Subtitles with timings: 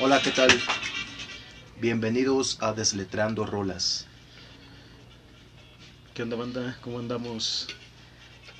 [0.00, 0.50] Hola, ¿qué tal?
[1.80, 4.06] Bienvenidos a Desletrando Rolas.
[6.12, 6.76] ¿Qué onda, banda?
[6.82, 7.68] ¿Cómo andamos?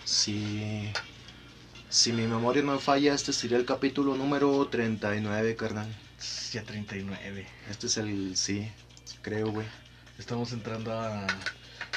[0.04, 0.90] Si,
[1.90, 5.94] si mi memoria no falla, este sería el capítulo número 39, carnal.
[6.52, 7.46] Ya 39.
[7.68, 8.70] Este es el, sí,
[9.20, 9.66] creo, güey.
[10.18, 11.26] Estamos entrando a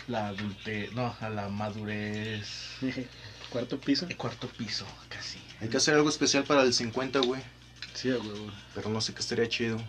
[0.07, 2.47] la adultez, no, a la madurez.
[3.49, 4.05] ¿Cuarto piso?
[4.07, 5.39] El cuarto piso, casi.
[5.61, 7.41] Hay que hacer algo especial para el 50, güey.
[7.93, 8.51] Sí, a huevo.
[8.75, 9.81] Pero no sé qué estaría chido.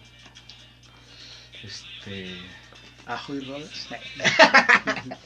[1.63, 2.37] Este.
[3.07, 3.71] ¿Ajo y rolas?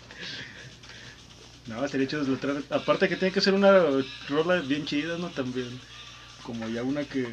[1.67, 2.63] no, estaría hecho desletrar.
[2.71, 3.73] Aparte que tiene que ser una
[4.29, 5.29] rola bien chida, ¿no?
[5.31, 5.81] También.
[6.43, 7.29] Como ya una que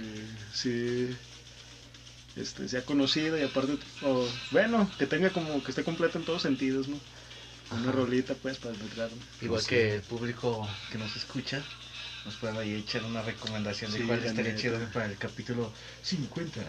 [0.54, 1.16] sí
[2.35, 6.41] este, sea conocida y aparte, o, bueno, que tenga como que esté completa en todos
[6.41, 6.98] sentidos, ¿no?
[7.71, 9.09] Una rolita, pues, para desletrar.
[9.41, 9.67] Igual Sí.
[9.69, 11.61] que el público que nos escucha,
[12.25, 14.61] nos puede ahí echar una recomendación de Sí, cuál la estaría neta.
[14.61, 15.71] chido para el capítulo
[16.03, 16.61] 50.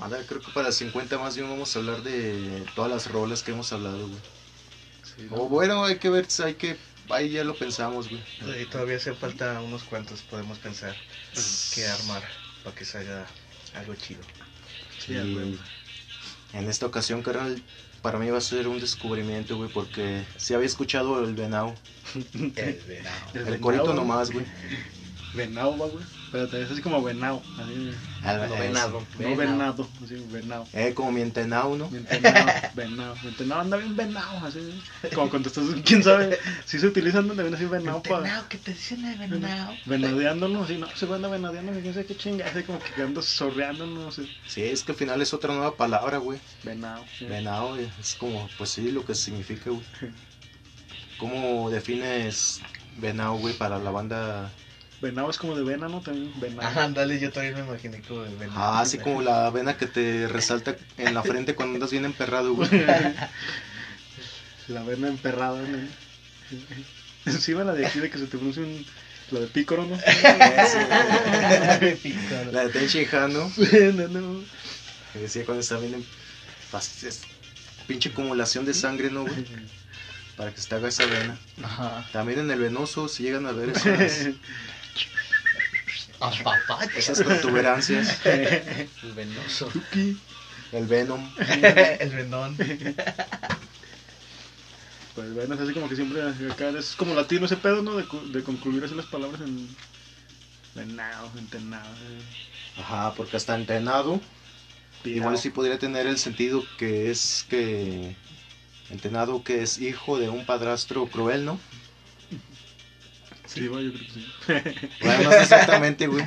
[0.00, 3.42] Ahora creo que para el 50 más bien vamos a hablar de todas las rolas
[3.42, 4.20] que hemos hablado, güey.
[5.04, 5.36] Sí, ¿no?
[5.36, 6.76] O bueno, hay que ver, hay que,
[7.08, 8.22] ahí ya lo pensamos, güey.
[8.60, 10.94] Y todavía hace falta unos cuantos, podemos pensar
[11.74, 12.22] que armar
[12.64, 13.26] para que salga
[13.74, 14.20] algo chido.
[14.98, 15.22] Sí, a.
[15.24, 15.58] Y
[16.52, 17.62] en esta ocasión, carnal,
[18.06, 21.74] para mí va a ser un descubrimiento, güey, porque si había escuchado el venado,
[22.14, 23.16] El venado.
[23.34, 24.46] El el corito nomás, güey.
[25.36, 26.04] Venado, va, güey.
[26.26, 27.40] Espérate, es así como venado.
[27.58, 27.92] Así,
[28.24, 29.06] Al- No, es- venado.
[29.20, 30.66] no venado, así, venado.
[30.72, 31.88] Eh, como mi entenado, ¿no?
[31.90, 34.82] Venado, venado, venado, anda bien venado, así.
[35.14, 38.20] Como cuando estás, quién sabe, si se utilizan también así venado para.
[38.22, 39.72] venado, que te dicen el venado.
[39.86, 44.04] Venadeándonos, así, no, se anda venadeando, quién sabe qué chingada, así como que ando sorreándonos,
[44.04, 44.28] no sé.
[44.48, 46.40] Sí, es que al final es otra nueva palabra, güey.
[46.64, 47.04] Venado.
[47.18, 47.26] sí.
[47.26, 49.84] Venado, güey, es como, pues sí, lo que significa, güey.
[51.18, 52.60] ¿Cómo defines
[52.98, 54.50] venado, güey, para la banda?
[55.06, 56.00] Venado es como de vena, ¿no?
[56.00, 56.68] También, venado.
[56.68, 58.58] Ajá, ándale, yo también me imaginé como el venado.
[58.60, 62.54] Ah, así como la vena que te resalta en la frente cuando andas bien emperrado,
[62.54, 62.68] güey.
[64.68, 65.78] La vena emperrada, ¿no?
[67.26, 68.84] Encima la de aquí de que se te pronuncia un.
[69.30, 69.96] La de pícoro, ¿no?
[72.52, 73.50] La de Tenchi Han, ¿no?
[73.56, 74.42] Vena, no.
[75.12, 76.04] Que decía cuando está bien
[76.72, 77.22] es-
[77.86, 79.44] Pinche acumulación de sangre, ¿no, güey?
[80.36, 81.38] Para que se te haga esa vena.
[81.62, 82.04] Ajá.
[82.12, 84.28] También en el venoso, si llegan a ver esas,
[86.96, 89.70] esas protuberancias, El venoso.
[89.72, 90.18] Chucky.
[90.72, 91.30] el venom.
[92.00, 92.56] el venón.
[95.14, 97.96] Pues bueno, es así como que siempre acá es como latino ese pedo, ¿no?
[97.96, 99.68] De, de concluir así las palabras en.
[100.74, 101.88] Venado, entenado.
[102.76, 104.20] Ajá, porque hasta entenado,
[105.04, 108.14] igual sí podría tener el sentido que es que...
[108.90, 111.58] Entenado que es hijo de un padrastro cruel, ¿no?
[113.60, 114.88] Sí, yo creo que sí.
[115.02, 116.24] Bueno, no sé exactamente, güey.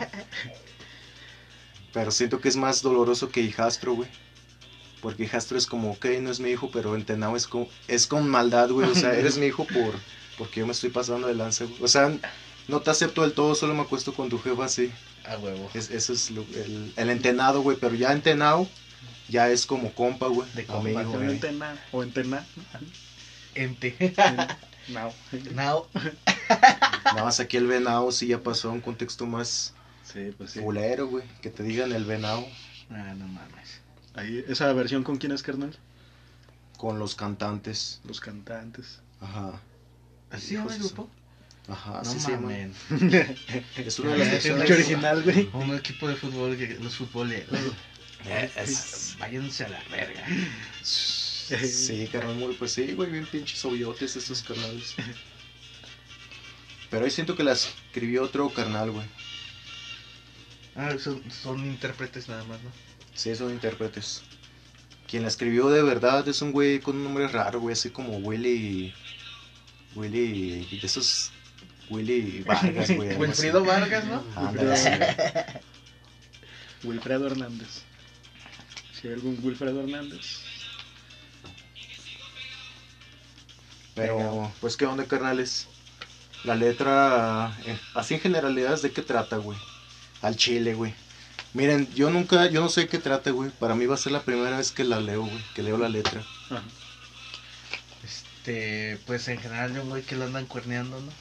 [1.93, 4.09] Pero siento que es más doloroso que hijastro, güey.
[5.01, 8.27] Porque hijastro es como, ok, no es mi hijo, pero entenado es con, es con
[8.29, 8.89] maldad, güey.
[8.89, 9.93] O sea, eres mi hijo por
[10.37, 11.83] porque yo me estoy pasando de lanza, güey.
[11.83, 12.11] O sea,
[12.67, 14.91] no te acepto del todo, solo me acuesto con tu jefa así.
[15.25, 15.69] A huevo.
[15.73, 17.77] Es, eso es lo- el, el entenado, güey.
[17.79, 18.67] Pero ya entenado,
[19.27, 20.47] ya es como compa, güey.
[20.53, 21.31] De Amigo, compa, O güey.
[21.31, 22.45] entena, o entena.
[23.55, 24.13] Ente.
[24.91, 25.13] Now.
[27.05, 29.73] Nada más aquí el venado sí ya pasó a un contexto más
[30.03, 30.59] Sí, pues sí.
[30.59, 31.23] culero, güey.
[31.41, 32.45] Que te digan el venado
[32.89, 33.81] Ah, no mames.
[34.15, 35.75] Ahí, esa versión con quién es, carnal?
[36.77, 37.99] con los cantantes.
[38.05, 39.01] Los cantantes.
[39.19, 39.59] Ajá.
[40.31, 41.09] ¿Así llama el grupo?
[41.67, 42.37] Ajá, no llama.
[42.47, 42.77] mames.
[43.77, 44.71] Es una de las versiones.
[44.71, 45.49] Original, güey.
[45.53, 47.59] Un equipo de fútbol, que los futboleros.
[48.25, 48.49] Eh,
[49.19, 50.25] Váyanse a la verga.
[51.57, 54.95] Sí, carnal, muy, pues sí, güey, bien pinches obviotes estos carnales.
[56.89, 59.05] Pero ahí siento que las escribió otro carnal, güey.
[60.75, 62.71] Ah, son, son intérpretes nada más, ¿no?
[63.13, 64.23] Sí, son intérpretes.
[65.07, 68.17] Quien la escribió de verdad es un güey con un nombre raro, güey, así como
[68.17, 68.93] Willy.
[69.95, 70.79] Willy.
[70.79, 71.31] De esos.
[71.89, 73.15] Willy Vargas, güey.
[73.17, 74.23] Wilfrido Vargas, ¿no?
[74.35, 74.89] Ándale, sí.
[76.83, 77.81] Wilfredo Hernández.
[78.93, 80.48] Si hay algún Wilfredo Hernández.
[84.01, 85.67] Pero, pues, ¿qué onda, carnales?
[86.43, 89.57] La letra, eh, así en generalidades, ¿de qué trata, güey?
[90.21, 90.93] Al chile, güey.
[91.53, 93.49] Miren, yo nunca, yo no sé qué trata, güey.
[93.49, 95.43] Para mí va a ser la primera vez que la leo, güey.
[95.55, 96.21] Que leo la letra.
[96.49, 96.61] Ajá.
[98.03, 101.11] Este, pues en general de un güey que lo andan cuerneando, ¿no?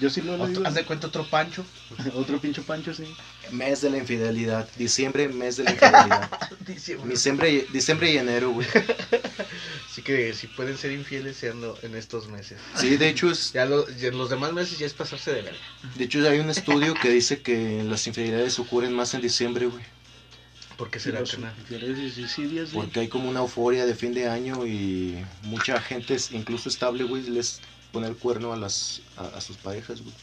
[0.00, 0.34] Yo sí lo.
[0.42, 1.64] Otro- Haz de cuenta otro Pancho.
[2.14, 3.04] Otro pincho pancho, sí.
[3.50, 4.68] Mes de la infidelidad.
[4.76, 6.30] Diciembre, mes de la infidelidad.
[7.06, 8.66] Diciembre, y- diciembre y enero, güey.
[9.96, 12.58] Así que si pueden ser infieles, seanlo en estos meses.
[12.78, 15.40] Sí, de hecho, es, Ya, lo- ya en los demás meses ya es pasarse de
[15.40, 15.58] verga.
[15.94, 19.82] de hecho hay un estudio que dice que las infidelidades ocurren más en diciembre, güey.
[20.76, 22.74] ¿Por qué será, suicidios, sí.
[22.76, 27.22] Porque hay como una euforia de fin de año y mucha gente, incluso estable, güey,
[27.22, 30.14] les pone el cuerno a las a, a sus parejas, güey.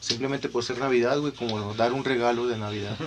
[0.00, 2.96] Simplemente por ser Navidad, güey, como dar un regalo de Navidad.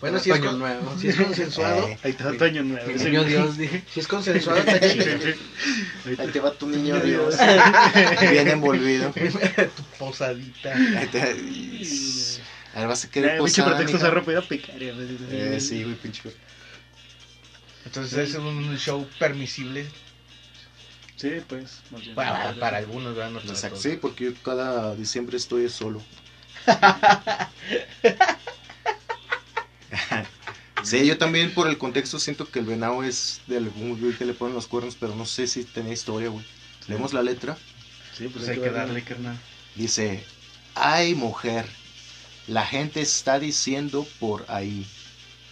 [0.00, 0.98] Bueno, si es, con- nuevo.
[0.98, 2.86] si es consensuado, Eh, Ahí está tu año nuevo.
[2.90, 3.24] Mi niño.
[3.24, 3.84] Dios, dije.
[3.92, 5.04] si es consensuado, está chido.
[6.06, 7.36] Ahí te- te va tu niño Dios,
[8.32, 9.12] bien envolvido.
[9.76, 10.74] tu posadita.
[10.74, 11.36] Ahí te-
[12.74, 14.10] Ahí vas a querer Eh, pinche pretexto se
[14.94, 15.16] güey.
[15.30, 16.22] Eh, sí, güey, pinche.
[17.84, 19.86] Entonces es un show permisible
[21.20, 21.82] Sí, pues.
[21.90, 22.14] más bien.
[22.14, 23.30] para, para algunos, ¿verdad?
[23.32, 23.82] No para Exacto, todos.
[23.82, 26.02] sí, porque yo cada diciembre estoy solo.
[30.82, 34.24] sí, yo también por el contexto siento que el venado es de algún güey que
[34.24, 36.44] le ponen los cuernos, pero no sé si tenía historia, güey.
[36.86, 37.58] Leemos la letra.
[38.12, 38.78] Sí, pues Pues hay que verlo.
[38.78, 39.42] darle, carnal.
[39.74, 40.24] Dice,
[40.74, 41.66] ay mujer,
[42.46, 44.86] la gente está diciendo por ahí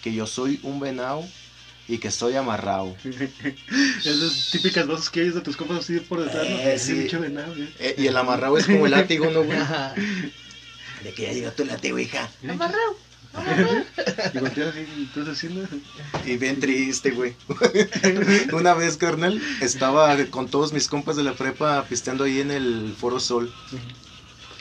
[0.03, 1.33] que yo soy un venado
[1.89, 2.95] y que estoy amarrado.
[4.05, 6.59] Esas típicas voces que oyes de tus compas así por detrás, ¿no?
[6.59, 6.95] Eh, sí.
[6.95, 7.69] pinche venado, güey.
[7.79, 9.59] Eh, y el amarrado es como el látigo, ¿no, güey?
[11.03, 12.29] De que ya llegó tu látigo, hija.
[14.35, 15.69] Y volteas así, entonces así, ¿no?
[16.25, 17.37] Y bien triste, güey.
[18.53, 22.95] Una vez, carnal, estaba con todos mis compas de la prepa pisteando ahí en el
[22.99, 23.53] Foro Sol.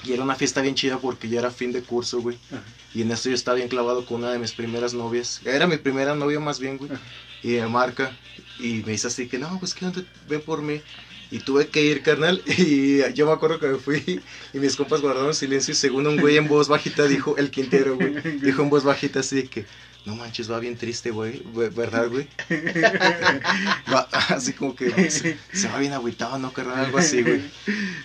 [0.08, 2.38] Y era una fiesta bien chida porque ya era fin de curso, güey.
[2.52, 2.64] Ajá.
[2.94, 5.42] Y en eso yo estaba bien clavado con una de mis primeras novias.
[5.46, 6.92] Era mi primera novia más bien, güey.
[6.92, 7.02] Ajá.
[7.44, 8.18] Y me marca.
[8.60, 10.82] Y me dice así que, no, pues que onda, ven por mí.
[11.30, 12.42] Y tuve que ir, carnal.
[12.58, 14.22] Y yo me acuerdo que me fui.
[14.54, 15.74] Y mis compas guardaron silencio.
[15.74, 18.14] Y según un güey en voz bajita dijo, el Quintero, güey.
[18.42, 19.66] Dijo en voz bajita así que,
[20.08, 21.44] no manches, va bien triste, güey.
[21.54, 22.28] ¿Verdad, güey?
[23.94, 26.86] Va- así como que se, se va bien agüitado, ¿no, carnal?
[26.86, 27.42] Algo así, güey.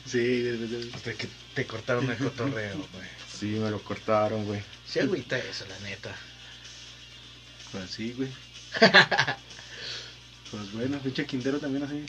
[0.05, 3.09] Sí, De que te cortaron el cotorreo, güey.
[3.39, 4.61] Sí, me lo cortaron, güey.
[4.87, 6.15] Sí agüita eso, la neta.
[7.71, 8.29] pues sí, güey.
[10.51, 12.05] Pues bueno, pinche Quintero también así.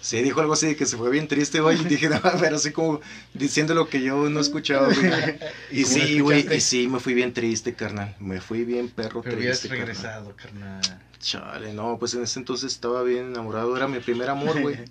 [0.00, 1.80] Sí, dijo algo así de que se fue bien triste, güey.
[1.80, 3.00] Y dije, no, pero así como
[3.34, 5.10] diciendo lo que yo no escuchaba, güey.
[5.70, 8.16] Y sí, güey, y sí, me fui bien triste, carnal.
[8.18, 9.86] Me fui bien perro Pero triste, carnal.
[9.86, 10.80] regresado, carnal.
[11.20, 13.76] Chale, no, pues en ese entonces estaba bien enamorado.
[13.76, 14.78] Era mi primer amor, güey.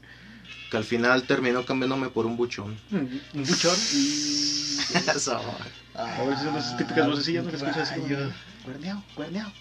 [0.70, 2.80] Que al final terminó cambiándome por un buchón.
[2.92, 3.76] Un buchón.
[5.16, 5.42] Eso.
[5.96, 7.50] A ver si son esas típicas vocecillas, ¿no?
[7.50, 8.00] Que escuchas así.
[8.64, 9.52] Cuerneado, cuerneado.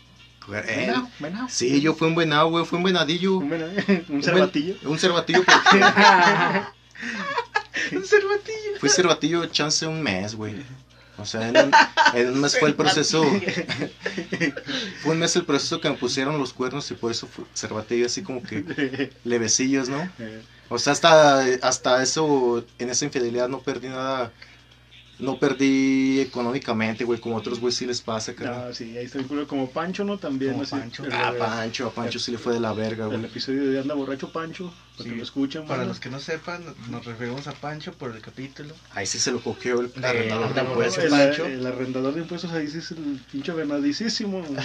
[0.51, 1.47] Eh, Venado, venado.
[1.51, 2.65] Sí, yo fui un venado, güey.
[2.65, 3.39] Fui un venadillo.
[3.39, 3.73] Un venado,
[4.09, 4.75] un cervatillo.
[4.85, 5.79] Un cervatillo porque
[7.97, 8.79] Un cervatillo.
[8.81, 10.55] fui cervatillo chance un mes, güey.
[11.17, 11.71] O sea, en un,
[12.15, 13.25] en un mes fue el proceso.
[15.03, 18.07] Fue un mes el proceso que me pusieron los cuernos y por eso fue cervatillo
[18.07, 20.09] así como que levecillos, ¿no?
[20.19, 24.33] Eh, O sea, hasta, hasta eso, en esa infidelidad no perdí nada.
[25.19, 28.69] No perdí económicamente, güey, como otros güey sí les pasa, carnal.
[28.69, 30.17] No, sí, ahí está el culo como Pancho, ¿no?
[30.19, 30.73] También, Como así.
[30.77, 31.05] Pancho.
[31.05, 33.25] El, Ah, Pancho, a Pancho sí le fue de la verga, el güey.
[33.25, 35.67] episodio de Anda Borracho Pancho, para Sí, que lo escuchen.
[35.67, 38.75] Para los que no sepan, nos referimos a Pancho por el capítulo.
[38.95, 41.05] Ahí sí se lo cogió el arrendador de impuestos.
[41.05, 41.47] El, Pancho.
[41.47, 44.45] el arrendador de impuestos ahí sí es el pinche venadísimo.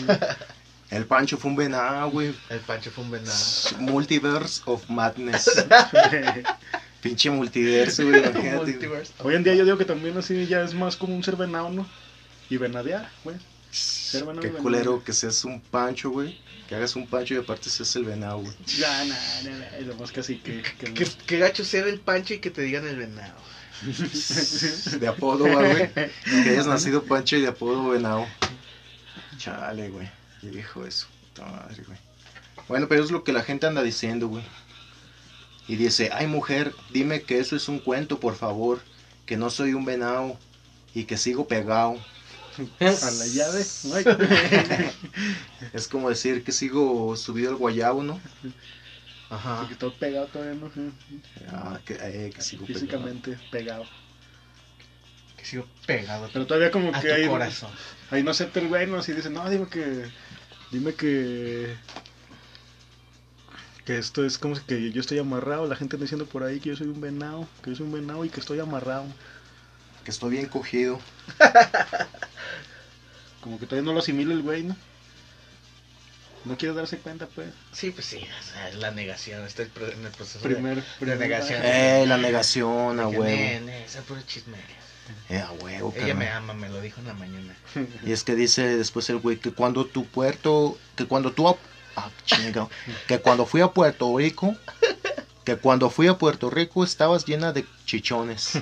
[0.92, 2.36] El Pancho fue un venado, güey.
[2.52, 3.36] El Pancho fue un venado.
[3.80, 5.50] Multiverse of Madness.
[7.04, 8.24] Pinche multiverso, güey.
[9.20, 11.70] Hoy en día yo digo que también así ya es más como un ser venado,
[11.70, 11.86] ¿no?
[12.50, 13.36] Y venadear, güey.
[13.72, 14.64] Ser venado y Qué venadear.
[14.64, 16.40] culero que seas un Pancho, güey.
[16.70, 18.54] Que hagas un Pancho y aparte seas el venado, güey.
[18.78, 20.62] Ya, nah, nah, nah, y lo más casi que...
[20.80, 23.34] que- Qué, qué gacho ser el Pancho y que te digan el venado.
[25.00, 25.90] De apodo, güey.
[26.24, 28.26] Que hayas nacido Pancho y de apodo venado.
[29.38, 30.10] Chale, güey.
[30.40, 31.08] ¿Quién dijo eso?
[31.34, 31.98] Puta madre, güey.
[32.70, 34.44] Bueno, pero es lo que la gente anda diciendo, güey.
[35.68, 38.82] Y dice, ay mujer, dime que eso es un cuento, por favor.
[39.26, 40.38] Que no soy un venado
[40.94, 41.98] y que sigo pegado.
[42.80, 43.64] A la llave.
[43.94, 44.06] Ay,
[45.74, 48.20] Es como decir que sigo subido al guayabo, ¿no?
[49.30, 49.68] Ajá.
[49.68, 50.72] que todo pegado todavía, ¿no?
[51.52, 52.80] Ah, que, eh, que sigo pegado.
[52.80, 53.86] Físicamente pegado.
[55.38, 57.28] Que sigo pegado Pero todavía como a que tu hay...
[57.28, 57.72] corazón.
[58.12, 58.98] Ahí no acepta el güey, ¿no?
[58.98, 60.04] Así dice, no, dime que...
[60.72, 61.76] Dime que...
[63.86, 65.68] Que esto es como que yo estoy amarrado.
[65.68, 67.48] La gente anda diciendo por ahí que yo soy un venado.
[67.64, 69.06] Que yo soy un venado y que estoy amarrado.
[70.06, 71.00] Que estoy bien cogido.
[73.42, 74.76] Como que todavía no lo asimila el güey, ¿no?
[76.46, 77.48] No quieres darse cuenta, pues.
[77.72, 81.20] Sí, pues sí, o sea, es la negación, está en el proceso Primer, de, primer-
[81.20, 81.62] negación.
[81.64, 83.24] Eh, la negación, a huevo.
[83.24, 84.58] "Ne, ne, ese es puro chisme.
[85.30, 87.56] Eh, a huevo, Ella me ama, me lo dijo en la mañana.
[88.06, 91.56] Y es que dice después el güey que cuando tu puerto, que cuando tú,
[91.96, 92.10] ah,
[93.08, 94.56] que cuando fui a Puerto Rico,
[95.44, 98.60] que cuando fui a Puerto Rico estabas llena de chichones.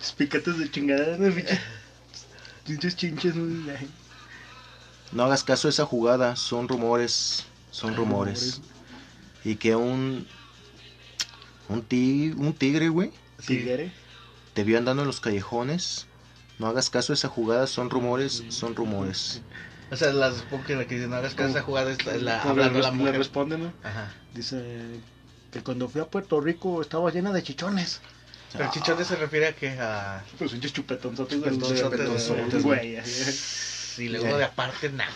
[0.00, 1.16] Los picates de chingada.
[2.66, 5.24] Pinches- chinches, ¿no?
[5.24, 8.60] Hagas caso a esa jugada, son rumores, son rumores.
[9.44, 10.26] Y que un,
[11.68, 11.86] un,
[12.38, 13.12] un tigre, güey.
[13.46, 13.92] Tigre.
[14.54, 16.06] te vio andando en los callejones.
[16.58, 19.40] No hagas caso a esa jugada, son rumores, son rumores.
[19.90, 22.42] O sea, la supongo que la que no hagas caso a esa jugada es la,
[22.42, 23.72] hablando le, responde, ¿no?
[23.82, 24.12] Ajá.
[24.34, 25.00] Dice
[25.50, 28.00] que cuando fui a Puerto Rico estaba llena de chichones.
[28.52, 30.22] Pero chichones se refiere a que a...
[30.38, 32.98] Pues pinches chupetonzotes Chupetonzotes, de- güey.
[33.98, 35.12] Y luego de aparte, nada.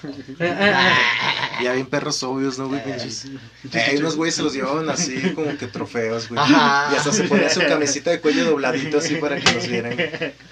[1.63, 2.83] Ya bien perros obvios, ¿no, güey?
[2.83, 3.27] Pinches.
[3.73, 6.41] Eh, unos güeyes se los llevaban así como que trofeos, güey.
[6.41, 6.91] Ajá.
[6.93, 9.93] Y hasta se ponía su camisita de cuello dobladito así para que los vieran.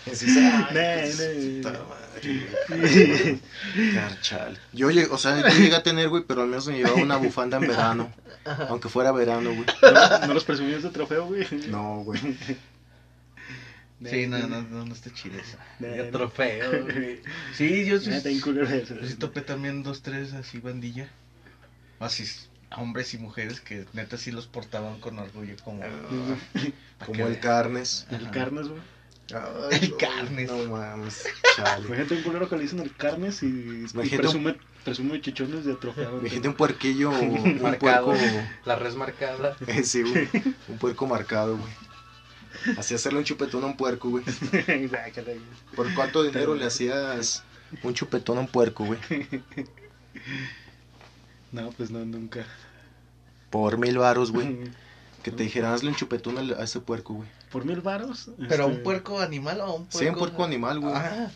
[0.06, 3.38] Y así, ay, puta madre.
[3.94, 4.58] Carchal.
[4.72, 7.16] Yo llegué, o sea, yo llegué a tener, güey, pero al menos me llevaba una
[7.16, 8.12] bufanda en verano.
[8.68, 9.66] Aunque fuera verano, güey.
[9.82, 11.46] No, no los presumías de trofeo, güey.
[11.68, 12.20] No, güey.
[14.08, 15.58] Sí, no, no, no, no está chido eso.
[15.78, 16.04] Ne.
[16.04, 17.20] trofeo, güey.
[17.54, 18.94] Sí, yo sí, Neta, bien culero eso.
[18.98, 21.08] yo sí topé también dos, tres así bandilla.
[21.98, 22.24] Así,
[22.76, 25.80] hombres y mujeres que neta sí los portaban con orgullo como...
[26.98, 28.06] pa' Como el carnes.
[28.10, 28.80] El carnes, güey.
[29.34, 30.50] Ay, El no, carnes.
[30.50, 31.24] No mames.
[31.56, 31.86] Chale.
[31.86, 35.74] Imagínate un culero que le dicen el carnes y, y un- presume, presume chichones de
[35.74, 36.08] trofeo.
[36.12, 36.20] güey.
[36.22, 38.06] Imagínate un puerquillo, un Marcado.
[38.06, 38.26] puerco.
[38.64, 39.56] La res marcada.
[39.66, 40.26] Eh, sí, güey.
[40.68, 41.72] Un puerco marcado, güey.
[42.76, 44.24] Así hacerle un chupetón a un puerco, güey.
[45.76, 47.42] ¿Por cuánto dinero le hacías
[47.82, 48.98] un chupetón a un puerco, güey?
[51.52, 52.46] No, pues no, nunca.
[53.50, 54.58] Por mil varos, güey.
[55.22, 57.28] Que te dijeran, hazle un chupetón a ese puerco, güey.
[57.52, 58.30] Por mil varos.
[58.48, 59.98] ¿Pero este, un puerco animal o un puerco?
[59.98, 60.94] Sí, un puerco animal, güey.
[60.94, 61.28] Ah,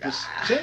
[0.00, 0.14] Pues,
[0.46, 0.54] sí,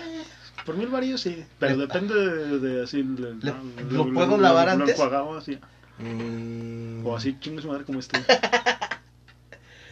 [0.66, 1.44] por mil varillos sí.
[1.60, 3.04] Pero depende de, de así.
[3.04, 4.92] le- Le- no, ¿lo puedo lavar lo antes?
[4.92, 5.60] enjuagamos así.
[6.00, 8.18] Mm, O así, chingue su madre como este.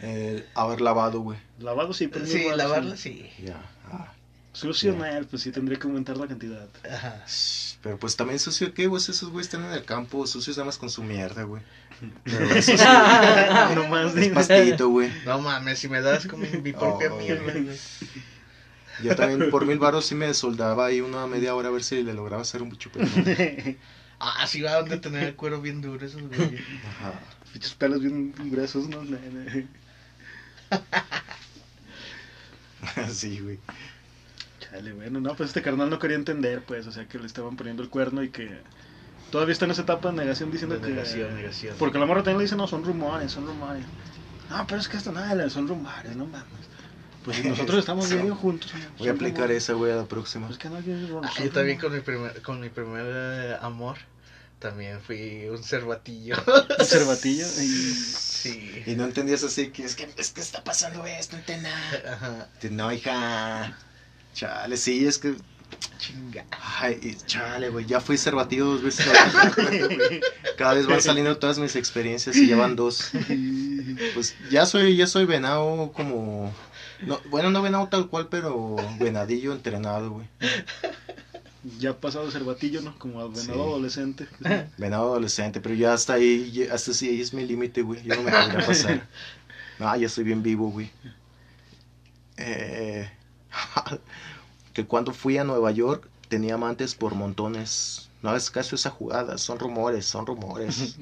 [0.02, 1.38] Eh, haber lavado, güey.
[1.58, 3.30] Lavado sí, mil sí, lavarla sí.
[3.42, 3.60] Ya.
[3.90, 4.12] ah.
[4.52, 5.18] Sucio, Ya.
[5.20, 6.68] no, pues sí tendría que aumentar la cantidad.
[6.90, 7.24] Ajá.
[7.82, 9.00] Pero pues también sucio, ¿qué, güey?
[9.02, 11.62] Esos güeyes están en el campo, sucios nada más con su mierda, güey.
[12.24, 12.84] Pero eso sí,
[13.74, 15.10] no más es pastito, güey.
[15.24, 17.16] No mames, si me das como mi propia Oh.
[17.18, 17.52] mierda.
[17.52, 17.76] güey.
[19.02, 22.02] Yo también por mil varos sí me soldaba ahí una media hora a ver si
[22.02, 23.08] le lograba hacer un chupetón.
[24.24, 26.56] Ah, sí van de tener el cuero bien duro esos güey.
[26.88, 27.12] Ajá.
[27.52, 29.02] Pinches pelos bien gruesos, ¿no?
[33.12, 33.58] Sí, güey.
[34.60, 37.56] Chale, bueno, no, pues este carnal no quería entender, pues, o sea, que le estaban
[37.56, 38.60] poniendo el cuerno y que
[39.30, 40.88] todavía está en esa etapa de negación diciendo De que...
[40.88, 41.76] negación, negación.
[41.78, 43.84] Porque la morra también le dice, no, son rumores, son rumores.
[44.50, 46.46] No, pero es que esto nada, son rumores, no mames.
[47.24, 48.72] Pues nosotros estamos viviendo juntos.
[48.98, 50.46] Voy a aplicar esa, güey, a la próxima.
[50.48, 53.96] Pues que no, yo, Ah, yo también con mi primer, con mi primer eh, amor,
[54.58, 56.34] también fui un cervatillo.
[56.78, 57.46] Un cervatillo.
[57.60, 57.94] y-
[58.42, 58.82] Sí.
[58.86, 61.70] Y no entendías así que es que, es que está pasando esto, entena.
[62.12, 62.48] Ajá.
[62.70, 63.78] No, hija.
[64.34, 65.36] Chale, sí, es que.
[65.98, 66.44] Chinga.
[66.50, 67.86] Ay, chale, güey.
[67.86, 69.06] Ya fui cervativo dos veces.
[70.58, 73.12] Cada vez van saliendo todas mis experiencias y ya van dos.
[74.14, 76.52] Pues ya soy, ya soy venado como.
[77.02, 80.26] No, bueno, no venado tal cual, pero venadillo entrenado, güey.
[81.78, 82.98] Ya ha pasado de cervatillo, ¿no?
[82.98, 83.50] Como venado Sí.
[83.52, 84.26] adolescente.
[84.78, 88.02] Venado adolescente, pero ya hasta ahí, ya- hasta sí, ahí es mi límite, güey.
[88.02, 89.06] Yo no me podría pasar.
[89.78, 90.90] No, ya estoy bien vivo, güey.
[92.36, 93.08] Eh,
[94.72, 98.08] que cuando fui a Nueva York tenía amantes por montones.
[98.22, 100.96] No hagas caso esa jugada, son rumores, son rumores.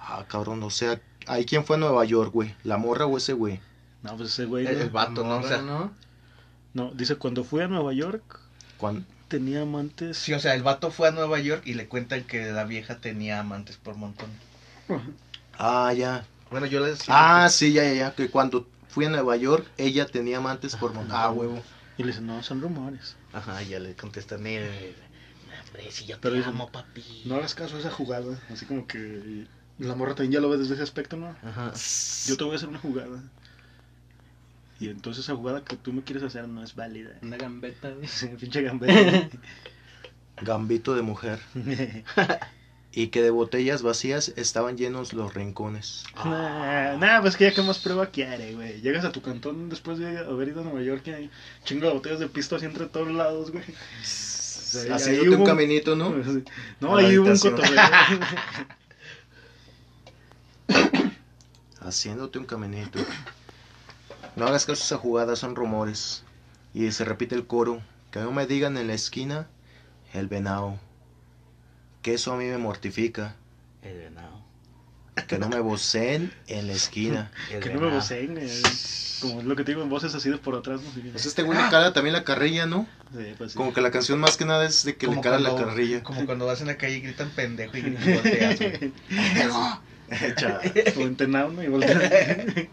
[0.00, 2.54] Ah, cabrón, o sea, ¿hay quién fue a Nueva York, güey?
[2.62, 3.60] ¿La morra o ese güey?
[4.02, 4.64] No, pues ese güey.
[4.66, 5.38] El, el vato, ¿no?
[5.38, 5.92] O sea, ¿no?
[6.72, 8.38] No, dice, cuando fui a Nueva York
[9.28, 10.16] tenía amantes.
[10.16, 13.00] sí, o sea, el vato fue a Nueva York y le cuentan que la vieja
[13.00, 14.30] tenía amantes por montón.
[15.58, 16.26] Ah, ya.
[16.50, 17.00] Bueno, yo les...
[17.08, 18.14] Ah, sí, ya, ya, ya.
[18.14, 21.18] Que cuando fui a Nueva York, ella tenía amantes por montones.
[21.18, 21.62] Ah, huevo.
[21.98, 23.16] Y le dice, no, son rumores.
[23.32, 24.94] Ajá, ya le contestan, eh,
[25.66, 27.22] hombre, si yo te Pero amo, papi.
[27.24, 28.38] No hagas caso a esa jugada.
[28.50, 29.46] Así como que
[29.78, 31.36] la morra también ya lo ve desde ese aspecto, ¿no?
[31.42, 31.72] Ajá.
[32.26, 33.22] Yo te voy a hacer una jugada.
[34.78, 37.10] Y entonces esa jugada que tú me quieres hacer no es válida.
[37.22, 38.08] Una gambeta, güey.
[38.40, 39.28] Pinche gambeta.
[40.42, 41.40] Gambito de mujer.
[42.92, 46.04] y que de botellas vacías estaban llenos los rincones.
[46.24, 48.80] Nah, nah, pues que ya que más prueba quiere, güey.
[48.80, 51.30] Llegas a tu cantón después de haber ido a Nueva York y hay
[51.64, 53.64] chingo de botellas de pisto así entre todos lados, güey.
[54.02, 56.14] sea, Haciéndote hubo un un- caminito, ¿no?
[56.80, 57.80] No, ahí hubo un cotorreo.
[61.80, 62.98] Haciéndote un caminito.
[64.36, 66.22] No hagas caso a esa jugada, son rumores.
[66.74, 67.82] Y se repite el coro.
[68.10, 69.48] Que no me digan en la esquina
[70.12, 70.78] el venado.
[72.02, 73.34] Que eso a mí me mortifica.
[73.82, 74.44] El venado.
[75.26, 77.30] Que no me voceen en la esquina.
[77.50, 78.48] El que no me voceen, güey.
[79.22, 81.08] Como es lo que te digo en voces así de por atrás, no sé qué.
[81.08, 82.86] Pues este güey le cala también la carrilla, ¿no?
[83.16, 83.56] Sí, pues sí.
[83.56, 86.02] Como que la canción más que nada es de que le cala la carrilla.
[86.02, 88.92] Como cuando vas en la calle y gritan pendejo y gritan volteas, güey.
[90.36, 90.60] Cha-
[90.96, 91.62] O ¿no?
[91.62, 92.00] Y volteas.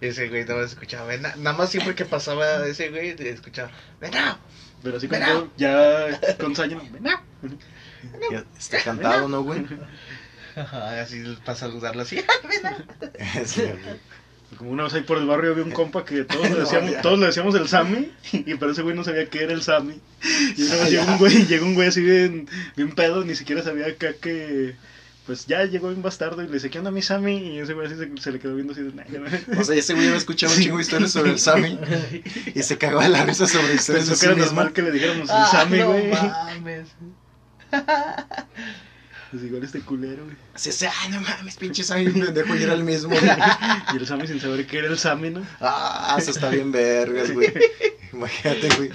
[0.00, 1.34] Ese güey nada más escuchaba, "Vena-".
[1.36, 4.38] nada más siempre que pasaba ese güey, escuchaba, venado.
[4.82, 7.20] Pero así como ya con saña, venao.
[8.30, 9.64] ya Está cantado, ¿no, güey?
[10.54, 12.16] Ajá, Así para saludarlo así.
[12.48, 12.84] "Venado".
[13.46, 13.62] Sí.
[14.58, 17.18] Como una vez ahí por el barrio había un compa que todos le decíamos, todos
[17.18, 20.00] le decíamos el Sammy, y pero ese güey no sabía qué era el Sammy.
[20.56, 23.62] Y una vez llegó un güey, llegó un güey así bien, bien pedo, ni siquiera
[23.62, 24.76] sabía acá que
[25.26, 27.36] pues ya llegó un bastardo y le dice, ¿qué onda mi Sammy?
[27.36, 29.60] Y ese güey así se, se le quedó viendo así de "Nah, no".
[29.60, 31.78] O sea, ese güey había escuchado un chingo de historias sobre el Sammy
[32.54, 34.92] y se cagaba de la risa sobre historias Pensó de que era normal que le
[34.92, 36.08] dijéramos el Ah, Sammy, no güey.
[36.10, 36.86] mames.
[39.32, 40.36] Pues igual este culero, güey.
[40.54, 43.12] Así es, ay, no mames, pinche Sammy, pendejo, y era el mismo.
[43.92, 45.44] Y el Sammy sin saber qué era el Sammy, ¿no?
[45.60, 47.52] Ah, eso está bien vergas, güey.
[48.12, 48.90] Imagínate, güey,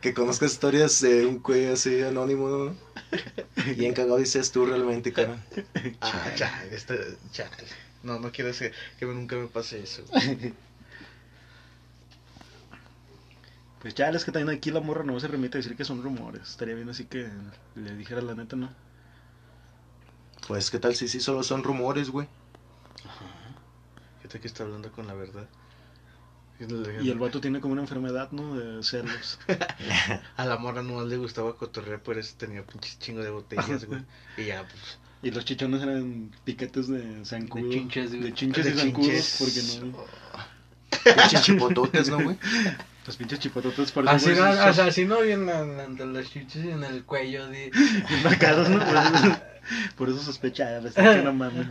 [0.00, 2.76] que conozcas historias de un güey así anónimo, ¿no?
[3.76, 5.38] Bien cagado dices tú realmente, cara.
[6.00, 7.56] Ah, chale, este, chale.
[8.02, 10.04] No, no quiero decir que nunca me pase eso.
[13.80, 16.04] Pues ya, es que también aquí la morra no se remite a decir que son
[16.04, 16.50] rumores.
[16.50, 17.28] Estaría bien así que
[17.74, 18.70] le dijera la neta, ¿no?
[20.46, 22.28] Pues, ¿qué tal si sí solo son rumores, güey?
[24.18, 25.48] Fíjate que está hablando con la verdad.
[27.02, 28.56] Y el vato tiene como una enfermedad, ¿no?
[28.56, 29.38] De celos.
[30.36, 34.02] A la morra no le gustaba cotorrear, por eso tenía pinches chingo de botellas, güey.
[34.36, 34.98] Y ya, pues.
[35.22, 37.64] Y los chichones eran piquetes de zancudo.
[37.68, 38.22] De chinches, güey.
[38.22, 39.36] De chinches de y zancudos, chinches.
[39.38, 40.04] porque no.
[41.22, 42.36] Pinches chipototes, ¿no, güey?
[43.06, 46.30] Los pinches chipototes por Así eso, no, o sea, así no bien en- entre los
[46.30, 47.72] chichos y en el cuello de...
[48.22, 48.78] marcados, ¿no?
[48.78, 49.40] Por eso,
[49.96, 51.66] por eso sospechaba, que no mames.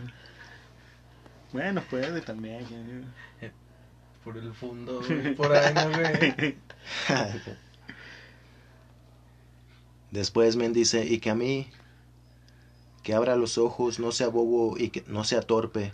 [1.52, 2.66] Bueno, puede también.
[4.24, 6.56] Por el fondo, güey, por ahí, ¿no, güey?
[10.10, 11.68] Después men dice, y que a mí,
[13.02, 15.92] que abra los ojos, no sea bobo y que no sea torpe.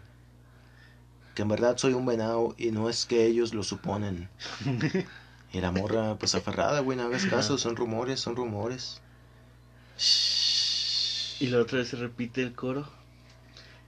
[1.35, 4.29] Que en verdad soy un venado y no es que ellos lo suponen.
[5.51, 9.01] Y la morra, pues aferrada, güey, no hagas caso, son rumores, son rumores.
[11.41, 12.87] Y la otra vez se repite el coro.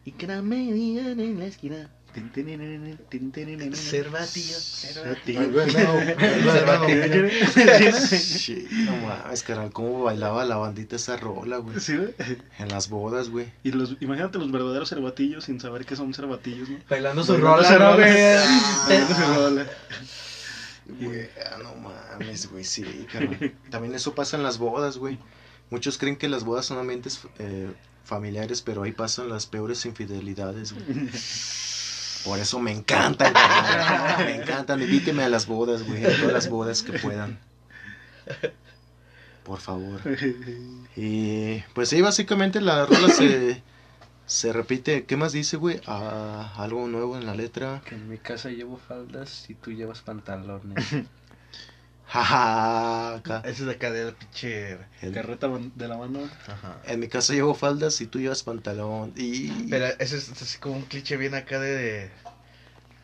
[0.04, 1.90] Y que no me digan en la esquina.
[3.76, 5.40] Cervatillo, cervatillo.
[8.86, 11.78] No mames, carnal, cómo bailaba la bandita esa rola, güey.
[11.80, 12.14] Sí, güey.
[12.58, 13.52] En las bodas, güey.
[13.62, 16.78] Y los, imagínate los verdaderos cervatillos sin saber que son cervatillos, ¿no?
[16.88, 17.96] Bailando su rola, su ¿no, rola.
[17.96, 18.12] güey?
[18.88, 19.66] Bailando su rola.
[20.98, 21.28] Güey,
[21.62, 23.54] no mames, güey, sí, carnal.
[23.70, 25.18] También eso pasa en las bodas, güey.
[25.70, 27.70] Muchos creen que las bodas son ambientes eh,
[28.04, 31.08] familiares, pero ahí pasan las peores infidelidades, güey.
[32.24, 33.33] Por eso me encantan.
[34.18, 34.83] Me encantan.
[34.83, 36.04] Invíteme a las bodas, güey.
[36.04, 37.38] A todas las bodas que puedan.
[39.44, 40.00] Por favor.
[40.96, 43.62] Y pues sí, básicamente la rola se,
[44.26, 45.04] se repite.
[45.04, 45.80] ¿Qué más dice, güey?
[45.87, 47.83] Ah, algo nuevo en la letra.
[47.85, 50.85] Que en mi casa llevo faldas y tú llevas pantalones.
[52.10, 53.14] Jaja.
[53.16, 53.40] acá.
[53.44, 54.78] Ese es de acá de la pinche.
[55.00, 56.28] El- Carreta de la mano.
[56.46, 56.80] Ajá.
[56.86, 59.12] En mi casa llevo faldas y tú llevas pantalón.
[59.16, 59.48] Y.
[59.70, 62.10] Pero ese es así como un cliché bien acá de.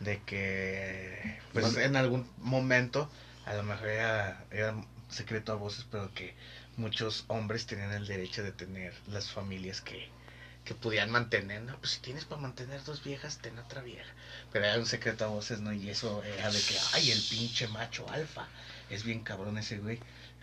[0.01, 1.39] De que.
[1.53, 3.09] Pues en algún momento.
[3.47, 4.75] A lo mejor era, era
[5.09, 6.35] secreto a voces, pero que
[6.77, 10.09] muchos hombres tenían el derecho de tener las familias que.
[10.65, 14.11] Que podían mantener, no, pues si tienes para mantener dos viejas, ten otra vieja.
[14.53, 15.73] Pero era un secreto a voces, ¿no?
[15.73, 18.49] Y eso era de que, ay, el pinche macho alfa.
[18.91, 19.99] Es bien cabrón ese güey.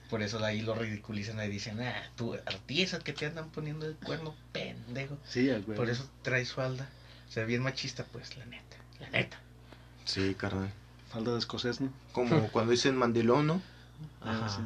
[0.10, 3.50] Por eso ahí lo ridiculizan y dicen, ah, tú, a ti esas que te andan
[3.50, 5.18] poniendo el cuerno, pendejo.
[5.28, 5.78] Sí, güey.
[5.78, 6.88] Por eso traes falda.
[7.28, 8.78] O sea, bien machista, pues, la neta.
[9.00, 9.40] La neta.
[10.06, 10.72] Sí, carnal.
[11.12, 11.92] Falda de escocés, ¿no?
[12.12, 13.62] Como cuando dicen mandilón, ¿no?
[14.22, 14.62] Ah, Ajá.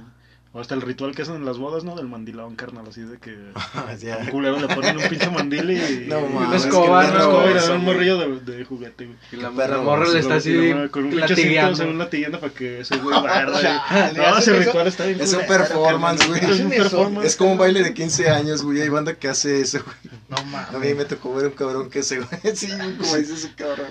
[0.57, 1.95] O hasta el ritual que hacen en las bodas, ¿no?
[1.95, 3.37] Del mandilón, carnal, así de que
[4.01, 4.17] Ya.
[4.17, 5.75] un culero le ponen un pinche mandil y...
[6.07, 8.39] No y mames, una qué escoba, perro, una escoba y le dan un morrillo de,
[8.57, 9.17] de juguete, güey.
[9.31, 10.55] Y la, la morra le está así
[10.89, 11.75] con un pinche cinto, latigando.
[11.75, 14.11] según latigueando para que ese güey barra.
[14.15, 16.43] No, ¿hacen ese ritual está bien Es un performance, güey.
[16.43, 17.27] Es un performance.
[17.27, 18.81] Es como un baile de 15 años, güey.
[18.81, 20.15] Hay banda que hace eso, güey.
[20.29, 20.41] No A
[20.71, 20.95] mí mames.
[20.97, 22.67] me tocó ver un cabrón que ese güey, sí,
[22.99, 23.87] como dice ese cabrón.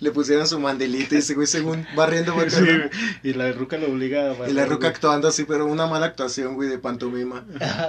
[0.00, 2.50] Le pusieron su mandilita y ese güey según barriendo, güey.
[2.50, 2.64] Sí,
[3.22, 4.90] y la ruca lo obliga a Y la barrer, ruca güey.
[4.94, 7.44] actuando así, pero una mala actuación, güey, de pantomima.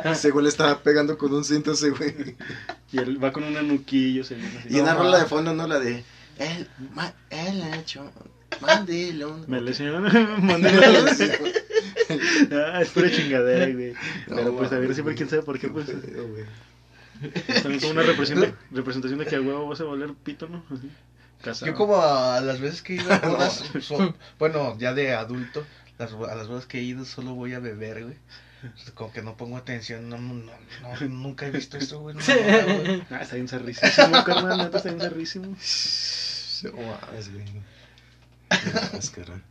[0.06, 2.36] Ese güey le estaba pegando con un cinto, ese güey.
[2.92, 4.70] Y él va con una nuquillo, según así.
[4.70, 5.68] Y una No, rola de fondo, ¿no?
[5.68, 6.04] La de...
[6.38, 8.12] El, ma, el hecho,
[8.62, 9.46] mandilón.
[9.48, 10.46] Me lesionaron.
[10.46, 10.70] Mandé
[12.52, 13.94] Ah, es pura chingadera, güey.
[14.28, 15.86] No, Pero pues a ver siempre quién sabe por qué, pues.
[15.88, 16.44] pedo, güey.
[17.48, 20.64] Es también como una representación, representación de que a huevo vas a valer pito, ¿no?
[20.70, 20.90] Así.
[21.46, 21.68] Casado.
[21.72, 25.64] Yo como a las veces que he ido a bodas, so- bueno, ya de adulto,
[25.98, 28.18] las, a las bodas que he ido solo voy a beber, güey.
[28.96, 32.16] Como que no pongo atención, no, no, no, nunca he visto esto, güey.
[32.16, 33.04] no, güey.
[33.12, 35.56] Ah, está bien zarrísimo, carnal, neta, está bien zarrísimo.
[36.64, 37.46] No mames, güey.
[37.46, 37.62] No
[38.82, 39.44] mames, carnal.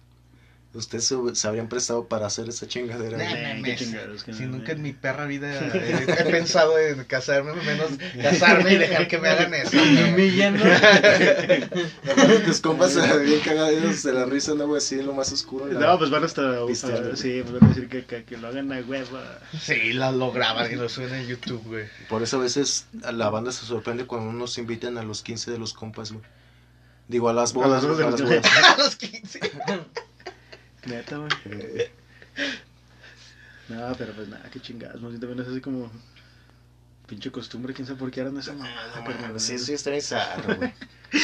[0.74, 4.82] Ustedes se, se habrían prestado para hacer esa chingadera, Nah, chingados, que Si nunca en
[4.82, 7.90] mi perra vida he, he pensado en casarme, menos
[8.22, 9.76] casarme y dejar que me hagan eso.
[9.76, 10.12] Me güey.
[10.14, 10.64] humillan, ¿no?
[12.12, 14.78] Aparte, Tus compas se bien cagados de la risa, ¿no, güey?
[14.78, 15.66] Así en lo más oscuro.
[15.72, 16.66] la- No, pues van hasta.
[16.66, 17.14] Pisteando.
[17.16, 19.18] sí, pues van a decir que, que, que lo hagan a huevo.
[19.60, 21.84] Sí, lo, lo graban y lo suben en YouTube, güey.
[22.08, 25.52] Por eso a veces a la banda se sorprende cuando nos invitan a los 15
[25.52, 26.24] de los compas, güey.
[27.06, 28.74] Digo, a las bodas, A las güey, a bodas las bodas.
[28.74, 29.40] A los 15.
[30.86, 31.30] Neta, güey.
[31.46, 31.90] Eh,
[33.68, 35.00] No, pero pues nada, qué chingadas.
[35.00, 35.90] Más bien también es así como.
[37.06, 39.40] Pinche costumbre, quién sabe por qué harán esa mamada, no carnal.
[39.40, 40.72] sí, sí, está bien zarro, güey.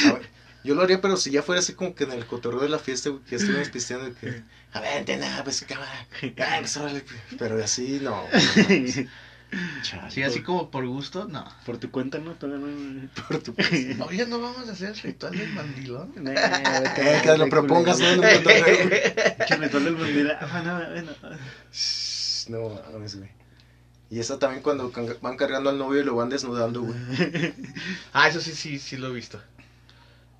[0.08, 0.28] A ver,
[0.62, 2.78] Yo lo haría, pero si ya fuera así como que en el cotorreo de la
[2.78, 4.42] fiesta, güey, que estuviéramos pisteando, que,
[4.72, 5.90] a ver, ente nada, pues cámara,
[6.38, 7.02] ah, pues, órale,
[7.38, 8.96] pero así no, güey, no mames.
[9.82, 11.44] Chale, Sí, así como por gusto, no.
[11.66, 12.32] Por tu cuenta, ¿no?
[12.34, 13.08] Todavía no.
[13.28, 13.54] por tu
[14.06, 16.12] Oye, no vamos a hacer el ritual del mandilón.
[16.26, 18.22] Eh, que lo propongas, ¿no?
[18.22, 20.30] Pinche ritual del mandil.
[20.40, 20.62] Ah,
[22.48, 23.30] no, No mames, güey.
[24.10, 26.96] Y eso también cuando van cargando al novio y lo van desnudando, güey.
[28.12, 29.40] Ah, eso sí, sí, sí lo he visto.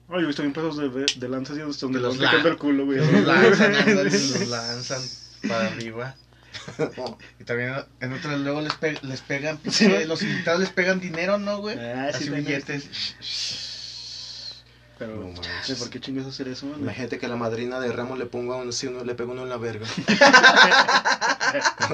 [0.08, 2.56] Oye, he visto bien pasos de, de lanzas y donde Los los la- picando el
[2.56, 2.98] culo, güey.
[2.98, 5.00] Los lanzan, los lanzan
[5.46, 6.16] para arriba.
[7.40, 9.98] Y también en otras luego les, pe- les pegan, Sí, ¿no?
[10.00, 11.78] los invitados les pegan dinero, ¿no, güey?
[11.78, 12.44] Ah, sí, Así también.
[12.46, 12.88] billetes.
[14.98, 15.48] Pero, No manches.
[15.64, 16.80] ¿sí, ¿por qué chingas hacer eso, man?
[16.80, 19.48] Imagínate que la madrina de Ramos le ponga uno, si uno le pega uno en
[19.48, 19.86] la verga.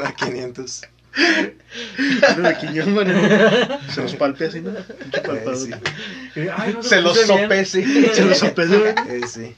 [0.05, 0.83] A 500.
[2.37, 3.79] Uno de quiñón, mano.
[3.95, 4.71] Se los palpe así, ¿no?
[4.71, 5.71] Eh, sí.
[6.57, 7.42] Ay, no Se los puse bien.
[7.45, 7.85] sope, sí.
[8.12, 8.95] Se los sopesó, güey.
[9.09, 9.55] Eh, sí.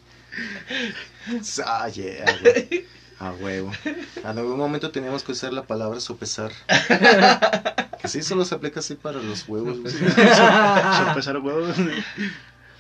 [1.65, 2.87] Ah, yeah, güey.
[3.21, 3.73] A huevo.
[3.85, 6.53] En algún momento teníamos que usar la palabra sopesar.
[7.99, 9.93] Que sí, solo se aplica así para los huevos, güey.
[11.09, 11.77] Sopesar huevos.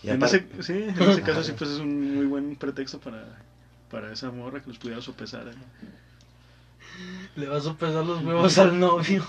[0.00, 3.24] Y En ese, sí, en ese caso sí, pues es un muy buen pretexto para,
[3.90, 5.48] para esa morra que los pudiera sopesar.
[5.48, 5.54] ¿eh?
[7.34, 9.26] Le vas a pesar los huevos al novio.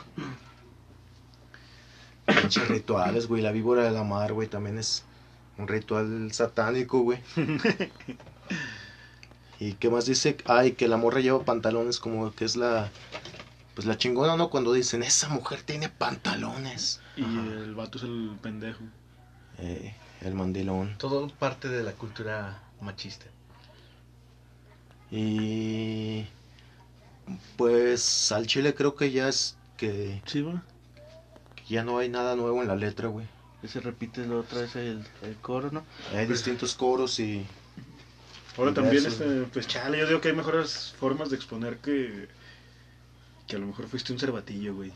[2.27, 3.41] Pinches rituales, güey.
[3.41, 5.03] La víbora de la mar, güey, también es
[5.57, 7.19] un ritual satánico, güey.
[9.59, 10.37] ¿Y qué más dice?
[10.45, 12.89] Ay, que la morra lleva pantalones, como que es la.
[13.75, 14.49] Pues la chingona, ¿no?
[14.49, 16.99] Cuando dicen, esa mujer tiene pantalones.
[17.15, 18.79] Y el vato es el pendejo.
[19.57, 20.95] Eh, el mandilón.
[20.97, 23.25] Todo parte de la cultura machista.
[25.11, 26.25] Y.
[27.57, 30.63] Pues al chile creo que ya es que, Sí, va.
[31.55, 33.27] que ya no hay nada nuevo en la letra, güey.
[33.67, 35.83] Se repite la otra vez el, el coro, ¿no?
[36.13, 37.45] Hay distintos coros y.
[38.57, 42.27] Ahora también, este, pues chale, yo digo que hay mejores formas de exponer que,
[43.47, 44.91] que a lo mejor fuiste un cervatillo, güey.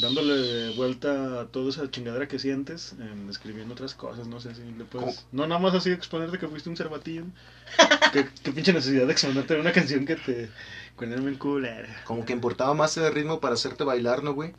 [0.00, 4.62] Dándole vuelta a toda esa chingadera que sientes, en escribiendo otras cosas, no sé si
[4.62, 5.16] le puedes...
[5.16, 5.28] ¿Cómo?
[5.32, 7.24] No nada más así exponerte que fuiste un cervatillo.
[8.12, 10.50] ¿Qué, qué pinche necesidad de exponerte en una canción que te...
[10.94, 12.02] con el culera.
[12.04, 14.52] Como que importaba más el ritmo para hacerte bailar, ¿no, güey?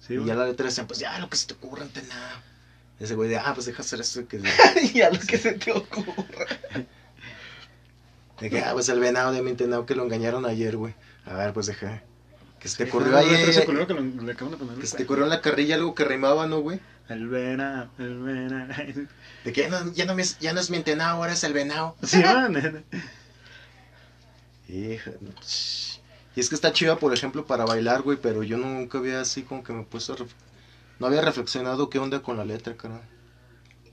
[0.00, 0.28] Sí, y güey.
[0.28, 2.42] ya la letra decían, pues ya lo que se te ocurra, nada.
[3.00, 4.40] Ese güey de, ah, pues deja hacer esto que.
[4.94, 6.46] y a lo que se te ocurra.
[8.40, 10.94] De que, ah, pues el venado de mi entenado que lo engañaron ayer, güey.
[11.26, 12.02] A ver, pues deja.
[12.60, 13.12] Que se te ocurrió
[13.86, 14.78] que lo- le acaban de poner.
[14.78, 16.80] Que se te ocurrió en la carrilla algo que rimaba, ¿no, güey?
[17.08, 18.72] El venado, el venado.
[19.44, 21.52] De que ya no, ya no, me- ya no es mi entenado, ahora es el
[21.52, 21.96] venado.
[22.02, 22.84] Sí, man.
[24.68, 25.10] Hija,
[26.34, 29.42] Y es que está chida, por ejemplo, para bailar, güey, pero yo nunca había así
[29.42, 30.16] como que me puesto a
[30.98, 33.02] No había reflexionado qué onda con la letra, cara.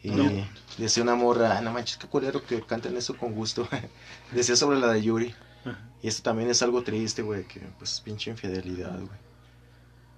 [0.04, 0.30] Y No.
[0.78, 3.68] decía una morra, ah, no manches, qué culero que canten eso con gusto.
[4.32, 5.36] decía sobre la de Yuri.
[5.66, 5.80] Ajá.
[6.02, 9.20] Y eso también es algo triste, güey, que pues pinche infidelidad, güey.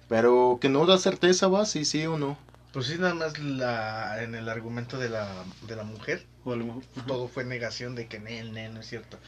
[0.08, 2.38] Pero que no da certeza, va, si sí o no.
[2.72, 6.56] Pues sí, nada más la, en el argumento de la, de la mujer, O a
[6.56, 6.82] lo mejor.
[6.96, 7.06] ajá.
[7.06, 9.18] todo fue negación de que nel, nel, no es cierto.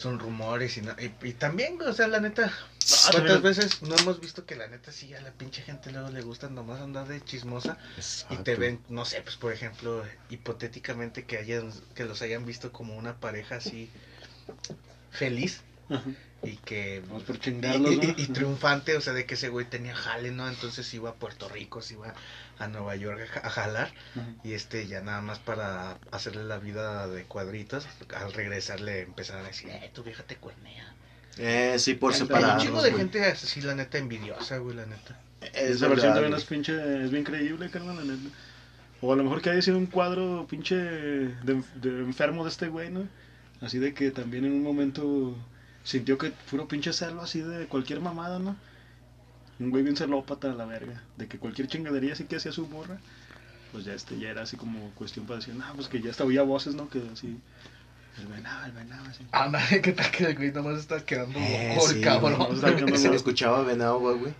[0.00, 3.94] Son rumores y, no- y, y también, o sea, la neta, ¿cuántas también- veces no
[3.96, 7.06] hemos visto que la neta sí a la pinche gente luego le gusta nomás andar
[7.06, 7.76] de chismosa
[8.30, 12.72] y te ven, no sé, pues por ejemplo, hipotéticamente que hayan, que los hayan visto
[12.72, 13.90] como una pareja así
[15.10, 15.60] feliz
[15.90, 16.04] Ajá.
[16.42, 18.02] y que Vamos por y, chingarlos, y- ¿no?
[18.04, 20.48] y- y triunfante, o sea, de que ese güey tenía jale, ¿no?
[20.48, 22.14] Entonces iba a Puerto Rico, se iba
[22.60, 24.26] a Nueva York a, ja- a jalar Ajá.
[24.44, 29.44] y este ya nada más para hacerle la vida de cuadritos, al regresar le empezaron
[29.44, 30.94] a decir, eh, tu vieja te cuernea.
[31.38, 32.60] Eh, sí, por Hay un Hay un separado.
[32.62, 35.18] chingo de gente así, la neta, envidiosa, güey, la neta.
[35.54, 38.28] Esa versión también es pinche, es bien creíble, carnal, la neta.
[39.00, 42.68] O a lo mejor que haya sido un cuadro pinche de, de enfermo de este
[42.68, 43.08] güey, ¿no?
[43.62, 45.34] Así de que también en un momento
[45.82, 48.56] sintió que puro pinche celo así de cualquier mamada, ¿no?
[49.60, 51.02] Un güey bien celópata a la verga.
[51.16, 52.98] De que cualquier chingadería así que hacía su morra,
[53.72, 56.24] pues ya este ya era así como cuestión para decir, no, pues que ya hasta
[56.24, 56.88] oía voces, ¿no?
[56.88, 57.38] Que así,
[58.18, 59.24] el venado, el venado, así.
[59.32, 59.50] Ah,
[59.82, 62.36] ¿qué tal que el güey nomás está quedando Eh, loco, sí, cabrón?
[62.38, 64.14] güey, está quedando Se le escuchaba venado, güey.
[64.16, 64.34] Venado,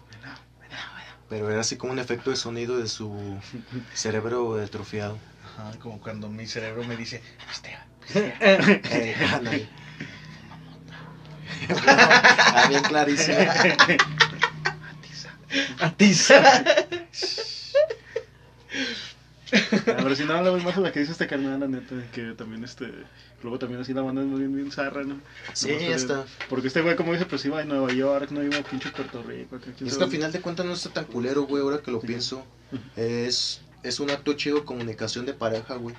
[0.60, 1.16] venado, venado.
[1.28, 3.38] Pero era así como un efecto de sonido de su
[3.94, 5.18] cerebro atrofiado.
[5.58, 7.76] Ajá, como cuando mi cerebro me dice, "Este,
[8.90, 9.68] Eh, ándale.
[11.86, 13.36] ah, bien clarísimo.
[15.80, 16.64] Atiza.
[19.52, 21.96] A ver si no, la voy más a la que dice este carnal, la neta,
[22.12, 22.88] que también este,
[23.42, 25.20] luego también así la banda es muy bien, bien zarra, ¿no?
[25.54, 26.24] Sí, que- está.
[26.48, 29.22] Porque este güey, como dice, pues iba a Nueva York, no iba a pinche Puerto
[29.24, 29.58] Rico.
[29.84, 32.44] Es que al final de cuentas no está tan culero, güey, ahora que lo pienso.
[32.96, 35.96] Es, es un acto chido de comunicación de pareja, güey.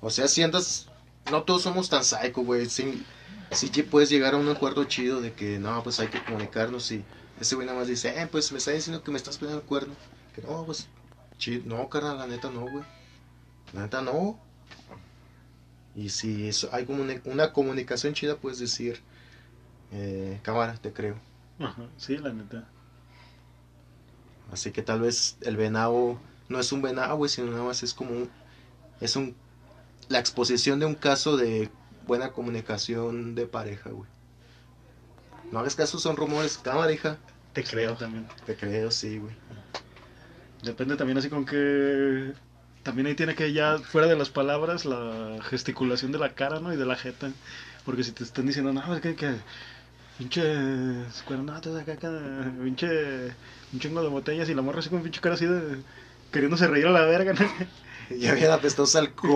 [0.00, 0.88] O sea, si andas...
[1.30, 2.66] No todos somos tan psycho, güey.
[2.66, 3.02] Sí,
[3.50, 6.92] sí que puedes llegar a un acuerdo chido de que, no, pues hay que comunicarnos
[6.92, 7.02] y...
[7.40, 9.66] Ese güey nada más dice, eh, pues me está diciendo que me estás poniendo el
[9.66, 9.94] cuerno.
[10.34, 10.88] Que no, pues...
[11.38, 11.62] Chido.
[11.66, 12.84] No, carnal, la neta no, güey.
[13.72, 14.38] La neta no.
[15.96, 19.00] Y si eso, hay como una, una comunicación chida, puedes decir...
[19.92, 21.16] Eh, cámara, te creo.
[21.58, 22.66] Ajá, sí, la neta.
[24.50, 26.18] Así que tal vez el venado
[26.48, 28.30] no es un venado, güey, sino nada más es como un,
[29.00, 29.34] es un
[30.08, 31.70] la exposición de un caso de
[32.06, 34.08] buena comunicación de pareja, güey.
[35.52, 36.58] No hagas caso, son rumores.
[36.58, 37.18] Cámara, hija.
[37.52, 37.94] Te creo.
[37.94, 38.26] También.
[38.46, 39.34] Te creo, sí, güey.
[40.62, 42.32] Depende también así con que...
[42.82, 46.72] También ahí tiene que ya, fuera de las palabras, la gesticulación de la cara, ¿no?
[46.72, 47.30] Y de la jeta.
[47.84, 49.14] Porque si te están diciendo, no, es que...
[49.14, 49.36] que
[50.18, 52.10] pinches cuernotes acá, acá,
[52.62, 53.34] pinche...
[53.72, 55.82] Un chingo de botellas y la morra así con pinche cara así de...
[56.32, 57.40] Queriéndose reír a la verga, ¿no?
[58.18, 59.30] Ya bien apestosa y Con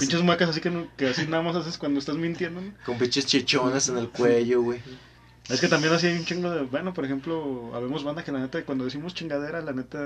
[0.00, 2.72] pinches macas así que, no- que así nada más haces cuando estás mintiendo, ¿no?
[2.84, 4.80] con pinches chichonas en el cuello, güey.
[5.48, 6.62] Es que también así hay un chingo de...
[6.62, 9.98] Bueno, por ejemplo, habemos banda que la neta, cuando decimos chingadera, la neta,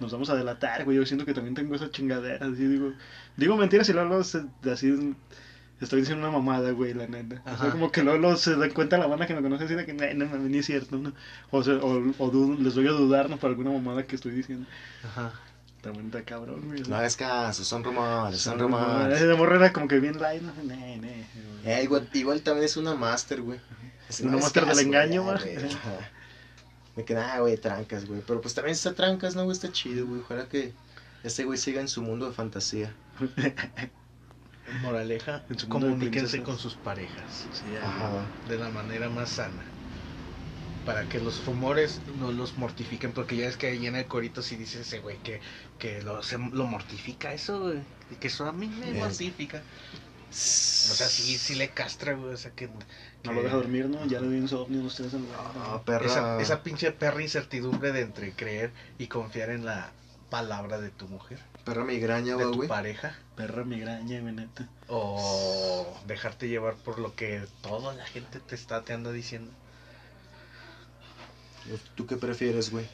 [0.00, 0.96] nos vamos a delatar, güey.
[0.96, 2.94] Yo siento que también tengo esa chingadera, así digo...
[3.36, 5.14] Digo mentiras y luego, así...
[5.80, 7.40] Estoy diciendo una mamada, güey, la neta.
[7.42, 7.70] O sea, Ajá.
[7.70, 9.92] como que luego, luego se dan cuenta la banda que me conoce así de que,
[10.02, 11.12] "Ay, no, mames, ni es cierto, ¿no?
[11.50, 13.38] O, sea, o, o les doy a dudar, ¿no?
[13.38, 14.66] Por alguna mamada que estoy diciendo.
[15.04, 15.32] Ajá.
[15.82, 16.82] También está cabrón, güey.
[16.82, 19.20] No hagas caso, son rumores, son Ese rumores.
[19.20, 20.52] de morra era como que bien light, ¿no?
[20.62, 21.26] Ne, ne,
[21.62, 21.74] güey.
[21.74, 23.58] Eh, igual, igual también es una master, güey.
[24.08, 25.36] Es Una hagas máster del engaño, güey.
[26.96, 28.20] Me queda, ah, güey, trancas, güey.
[28.26, 29.54] Pero pues también está trancas, ¿no, güey?
[29.54, 30.20] Está chido, güey.
[30.20, 30.72] Ojalá que
[31.22, 32.92] este güey siga en su mundo de fantasía.
[34.82, 38.24] Moraleja, comuníquense con sus parejas Sí, Ajá.
[38.48, 39.62] de la manera más sana.
[40.84, 44.42] Para que los rumores no los mortifiquen, porque ya es que ahí en el corito
[44.42, 45.40] sí dice ese güey que,
[45.78, 47.82] que lo, se- lo mortifica eso, güey.
[48.10, 48.98] Y que eso a mí me Bien.
[49.04, 49.58] mortifica.
[49.58, 52.32] O sea, sí, sí le castra, güey.
[52.32, 52.68] O sea, que.
[53.24, 54.06] No lo deja dormir, ¿no?
[54.06, 56.06] Ya le dio insomnio los tres al Ah, perra.
[56.06, 59.92] Esa, esa pinche perra incertidumbre de entre creer y confiar en la
[60.30, 62.68] palabra de tu mujer, Perra migraña, de va, tu güey.
[62.68, 64.68] pareja, Perra migraña, güey, neta.
[64.86, 69.52] o dejarte llevar por lo que toda la gente te está te anda diciendo.
[71.94, 72.86] ¿Tú qué prefieres, güey?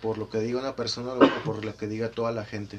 [0.00, 2.78] ¿Por lo que diga una persona o por lo que diga toda la gente?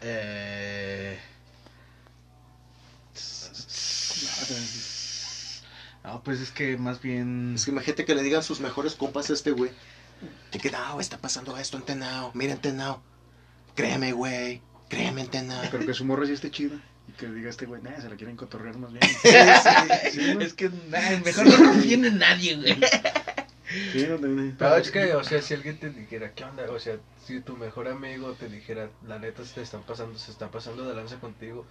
[0.00, 1.18] Eh,
[6.04, 7.54] Ah, no, pues es que más bien.
[7.54, 9.70] Es que imagínate que le digan sus mejores compas a este güey.
[10.52, 12.30] De que, no, está pasando esto en Tenao.
[12.34, 13.02] Mira en Tenao.
[13.74, 14.62] Créeme, güey.
[14.88, 15.62] Créeme en Tenao.
[15.70, 16.80] Pero que su morra sí esté chida.
[17.18, 19.04] Que diga este güey, nah, se la quieren cotorrear más bien.
[20.12, 20.40] Sí, ¿no?
[20.40, 22.76] es que nah, mejor no confíen en nadie, güey.
[23.92, 24.18] Sí, no.
[24.58, 26.64] Pero es que, o sea, si alguien te dijera, ¿qué onda?
[26.70, 30.30] O sea, si tu mejor amigo te dijera, la neta se te están pasando, se
[30.30, 31.66] está pasando de lanza contigo,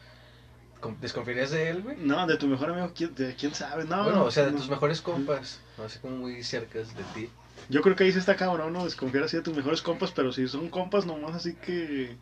[0.79, 1.95] ¿Con- ¿Desconfiarías de él, güey?
[1.97, 3.86] No, de tu mejor amigo, ¿quién, de quién sabe?
[3.86, 4.58] No, bueno, o sea, de no.
[4.58, 5.62] tus mejores compas.
[5.84, 7.29] Así como muy cercas de ti.
[7.69, 8.84] Yo creo que ahí sí está cabrón, ¿no?
[8.84, 12.17] Desconfiar así de tus mejores compas, pero si son compas nomás así que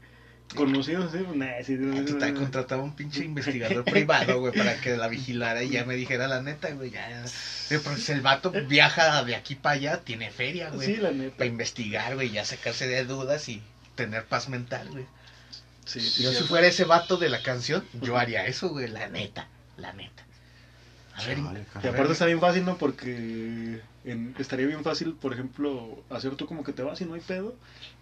[0.54, 4.96] conocidos así, pues, nah, sí, Aquí te contrataba un pinche investigador privado, güey, para que
[4.98, 7.28] la vigilara y ya me dijera la neta, güey, ya.
[7.28, 10.88] Sí, pues el vato viaja de aquí para allá, tiene feria, güey.
[10.88, 11.38] Sí, la neta.
[11.38, 13.62] Para investigar, güey, ya sacarse de dudas y
[13.96, 15.06] tener paz mental, güey.
[15.86, 19.08] Sí, sí, Yo si fuera ese vato de la canción, yo haría eso, güey, la
[19.08, 20.24] neta, la neta.
[21.18, 22.78] A ver, Chale, Y aparte está bien fácil, ¿no?
[22.78, 27.14] Porque en- estaría bien fácil, por ejemplo, hacer tú como que te vas y no
[27.16, 27.54] hay pedo,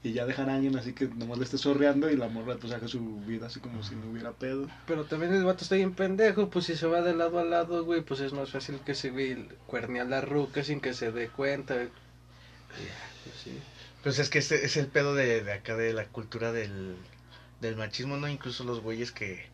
[0.03, 2.71] y ya dejar a alguien así que nomás le estés sorreando y la morra pues
[2.71, 4.67] haga su vida así como si no hubiera pedo.
[4.85, 7.83] Pero también el vato está bien pendejo, pues si se va de lado a lado,
[7.83, 11.11] güey, pues es más fácil que se güey cuerne a la ruca sin que se
[11.11, 11.75] dé cuenta.
[11.75, 11.89] Y ya,
[13.23, 13.51] pues sí.
[14.03, 16.95] Pues es que este es el pedo de, de acá de la cultura del,
[17.59, 18.29] del machismo, ¿no?
[18.29, 19.45] Incluso los güeyes que,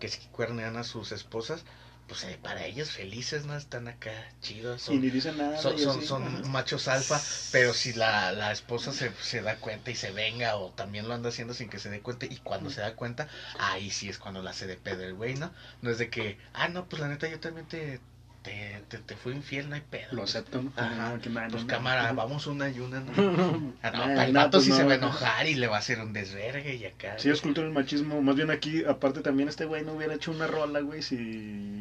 [0.00, 1.64] que cuernean a sus esposas,
[2.12, 3.56] pues eh, para ellos felices, ¿no?
[3.56, 4.82] Están acá chidos.
[4.88, 5.56] Y Son, ni dicen nada.
[5.56, 7.20] son, y son, son machos alfa,
[7.50, 11.14] pero si la, la esposa se, se da cuenta y se venga o también lo
[11.14, 14.18] anda haciendo sin que se dé cuenta y cuando se da cuenta, ahí sí es
[14.18, 15.52] cuando la hace de pedo el güey, ¿no?
[15.80, 18.00] No es de que, ah, no, pues la neta yo también te,
[18.42, 20.08] te, te, te fui infiel, no hay pedo.
[20.12, 20.72] Lo acepto, ¿no?
[20.76, 22.14] Ajá, No, que Pues no, cámara, no.
[22.16, 23.12] vamos una y una, ¿no?
[23.82, 24.76] Ah, no, el no, vato pues sí no.
[24.76, 27.18] se va a enojar y le va a hacer un desvergue y acá.
[27.18, 28.20] Sí, es cultura del machismo.
[28.22, 31.16] Más bien aquí, aparte también este güey no hubiera hecho una rola, güey, si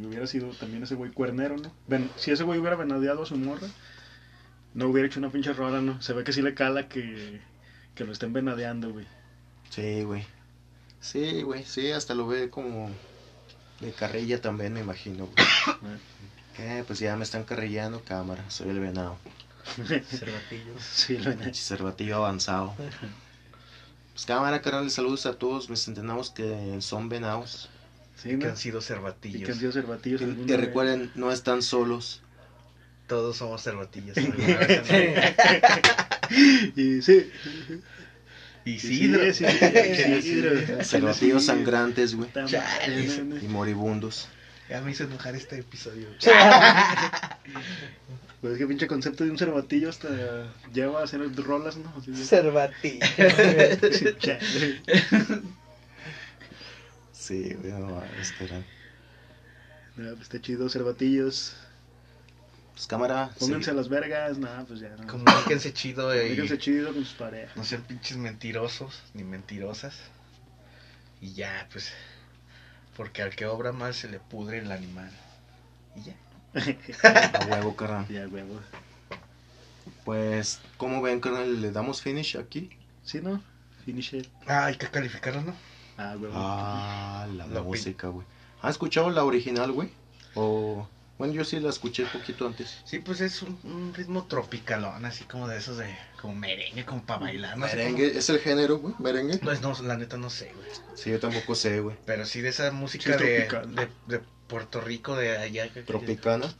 [0.05, 1.71] hubiera sido también ese güey cuernero, ¿no?
[1.87, 3.67] Ven, si ese güey hubiera venadeado a su morra,
[4.73, 6.01] no hubiera hecho una pinche rola, ¿no?
[6.01, 7.41] Se ve que sí le cala que,
[7.95, 9.05] que lo estén venadeando, güey.
[9.69, 10.25] Sí, güey.
[10.99, 12.91] Sí, güey, sí, hasta lo ve como
[13.79, 15.25] de carrilla también, me imagino.
[15.25, 15.91] güey.
[16.57, 19.17] Eh, pues ya me están carrillando, cámara, soy el venado.
[19.75, 20.83] Cervatillos.
[20.93, 22.73] Sí, lo Pinche cervatillo avanzado.
[24.13, 27.69] Pues cámara, carnal, saludos a todos mis centenados que son venados.
[28.15, 29.45] Sí, que han sido Y cervatillos.
[29.45, 30.21] que han sido cervatillos.
[30.21, 30.59] Que, vez.
[30.59, 32.21] recuerden, no están solos.
[33.07, 34.17] Todos somos cervatillos.
[36.77, 37.29] Y sí.
[38.63, 39.33] Isidro.
[39.33, 39.57] Sí, sí,
[39.95, 40.83] sí, Isidro.
[40.83, 42.29] Cervatillos sangrantes, güey.
[43.41, 44.29] Y moribundos.
[44.71, 46.07] Ya me hizo enojar este episodio.
[48.39, 50.09] Pues es que pinche concepto de un cervatillo hasta
[50.73, 51.93] lleva a hacer rolas, ¿no?
[51.95, 52.25] Así de-.
[54.17, 54.81] Chale.
[57.11, 58.01] Sí, güey, no
[58.39, 58.65] carnal.
[59.95, 61.55] No, pues está chido, cervatillos.
[62.73, 63.71] Pues cámara, Pónganse sí.
[63.71, 64.89] a las vergas, nada, pues ya.
[64.95, 65.05] No.
[65.05, 67.55] Comuníquense chido y Fíjense chido con sus parejas.
[67.55, 69.95] no sean pinches mentirosos ni mentirosas.
[71.19, 71.93] Y ya, pues.
[72.95, 75.09] Porque al que obra mal se le pudre el animal.
[75.95, 76.15] Y ya.
[77.39, 78.07] a huevo, carnal.
[78.07, 78.59] Ya, huevo.
[80.03, 81.61] Pues, ¿cómo ven, carnal?
[81.61, 82.69] ¿Le damos finish aquí?
[83.03, 83.41] ¿Sí, no?
[83.85, 84.27] Finish it.
[84.47, 85.55] Ah, hay que calificarlo, ¿no?
[85.97, 86.33] Ah, huevo.
[86.35, 88.25] Ah, la La música, güey.
[88.61, 89.89] ¿Has escuchado la original, güey?
[90.35, 90.87] O,
[91.21, 92.79] bueno, yo sí la escuché poquito antes.
[92.83, 95.95] Sí, pues es un, un ritmo tropicalón, así como de esos de.
[96.19, 97.57] como merengue, como para bailar.
[97.57, 98.95] No sé Merengue, ¿es el género, güey?
[98.99, 99.37] ¿Merengue?
[99.37, 100.67] Pues no, la neta no sé, güey.
[100.95, 101.95] Sí, yo tampoco sé, güey.
[102.05, 105.69] Pero sí de esa música Sí, de, de, de Puerto Rico, de allá.
[105.71, 106.51] que- Tropicana.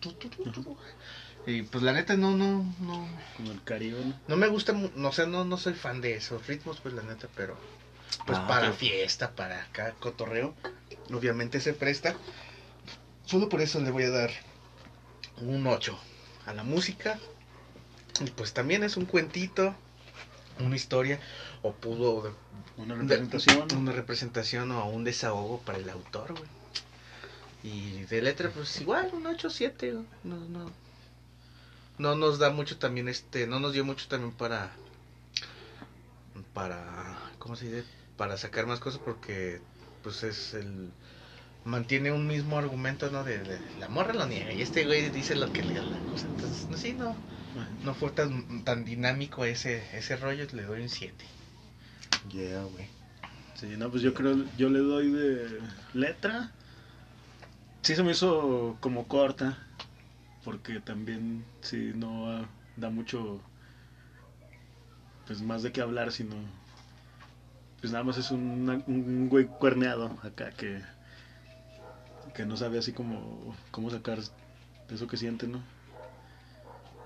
[1.47, 3.07] Y pues la neta no, no, no.
[3.35, 4.13] Como el Caribe, ¿no?
[4.27, 7.27] No me gusta, no sé, no, no soy fan de esos ritmos, pues la neta,
[7.35, 7.57] pero
[8.27, 10.53] pues Ah, para pero- fiesta, para acá, cotorreo,
[11.11, 12.15] obviamente se presta.
[13.25, 14.29] Solo por eso le voy a dar
[15.41, 15.97] un 8
[16.45, 17.19] a la música.
[18.19, 19.75] Y pues también es un cuentito,
[20.59, 21.19] una historia,
[21.61, 22.35] o pudo
[22.77, 23.67] Una representación.
[23.75, 26.49] una representación o un desahogo para el autor, güey.
[27.63, 30.05] Y de letra, pues igual, un 8 7, güey.
[30.23, 30.71] no, no.
[31.97, 34.71] No nos da mucho también este, no nos dio mucho también para
[36.53, 37.83] para ¿cómo se dice?
[38.17, 39.61] Para sacar más cosas porque
[40.03, 40.91] pues es el
[41.63, 43.23] mantiene un mismo argumento, ¿no?
[43.23, 46.01] De, de- la morra lo niega y este güey dice lo que le da la
[46.01, 46.27] cosa.
[46.27, 47.15] Entonces, no sí, no
[47.83, 51.25] no fue tan tan dinámico ese ese rollo, le doy un 7.
[52.31, 52.87] Yeah, güey.
[53.55, 55.59] Sí, no, pues yo creo, yo le doy de
[55.93, 56.51] letra.
[57.83, 59.57] Sí se me hizo como corta,
[60.43, 62.47] porque también, sí, no
[62.77, 63.41] da mucho,
[65.25, 66.35] pues más de qué hablar, sino,
[67.79, 70.81] pues nada más es un, un güey cuerneado acá que,
[72.33, 74.19] que no sabe así como, cómo sacar
[74.89, 75.63] eso que siente, ¿no?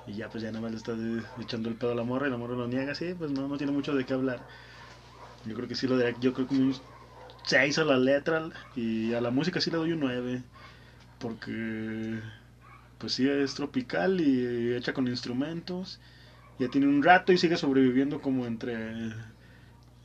[0.06, 2.28] Y ya, pues ya nada más le está de- echando el pedo a la morra
[2.28, 4.46] y la morra lo niega, sí, pues no, no tiene mucho de qué hablar.
[5.46, 6.76] Yo creo que sí lo daría, yo creo que un
[7.46, 10.44] 6 a la letra y a la música sí le doy un 9.
[11.20, 12.20] Porque
[13.00, 16.00] pues sí es tropical y hecha con instrumentos.
[16.60, 19.14] Ya tiene un rato y sigue sobreviviendo como entre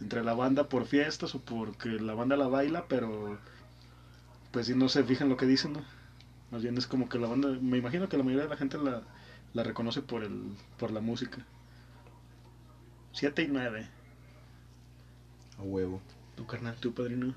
[0.00, 3.38] entre la banda por fiestas o porque la banda la baila, pero
[4.50, 5.84] pues sí no se fijan lo que dicen, ¿no?
[6.50, 8.78] Más bien es como que la banda, me imagino que la mayoría de la gente
[8.78, 9.03] la,
[9.55, 11.44] la reconoce por el por la música.
[13.12, 13.86] 7 y 9.
[15.59, 16.01] A huevo.
[16.36, 16.76] Tu carnal.
[16.76, 17.34] Tu padrino.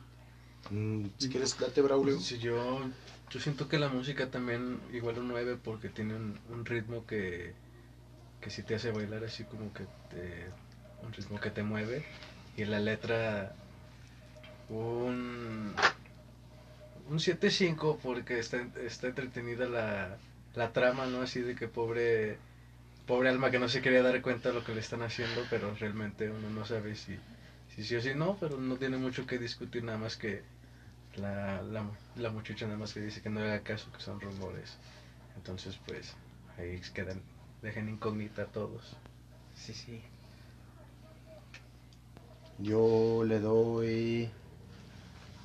[0.71, 2.19] Mm, si quieres, date, Braulio.
[2.19, 2.81] Si yo,
[3.29, 7.53] yo siento que la música también igual un 9 porque tiene un, un ritmo que,
[8.41, 10.47] que sí te hace bailar así como que te,
[11.05, 12.05] un ritmo que te mueve
[12.55, 13.55] y la letra
[14.69, 15.73] un
[17.09, 20.17] un 7.5 porque está, está entretenida la,
[20.55, 21.21] la trama, ¿no?
[21.21, 22.37] Así de que pobre
[23.07, 25.73] pobre alma que no se quería dar cuenta de lo que le están haciendo, pero
[25.75, 27.17] realmente uno no sabe si
[27.75, 30.43] si sí o si no, pero no tiene mucho que discutir nada más que
[31.15, 31.85] la, la,
[32.15, 34.77] la muchacha nada más que dice que no haga caso, que son rumores.
[35.35, 36.15] Entonces, pues,
[36.57, 37.21] ahí quedan,
[37.61, 38.95] dejen incógnita a todos.
[39.55, 40.01] Sí, sí.
[42.59, 44.29] Yo le doy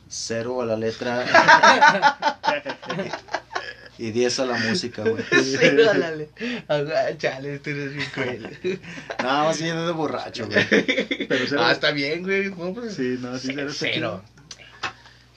[0.08, 1.24] cero a la letra
[3.98, 5.24] y 10 a la música, güey.
[5.42, 6.28] Sí, órale.
[6.68, 6.82] Ah,
[7.18, 8.80] Chale, tú eres bien cruel.
[9.22, 10.66] Nada más bien de borracho, güey.
[11.26, 11.62] Pero cero.
[11.64, 12.50] Ah, está bien, güey.
[12.50, 13.70] No, pues, Sí, no, sí, cero.
[13.74, 14.22] Cero.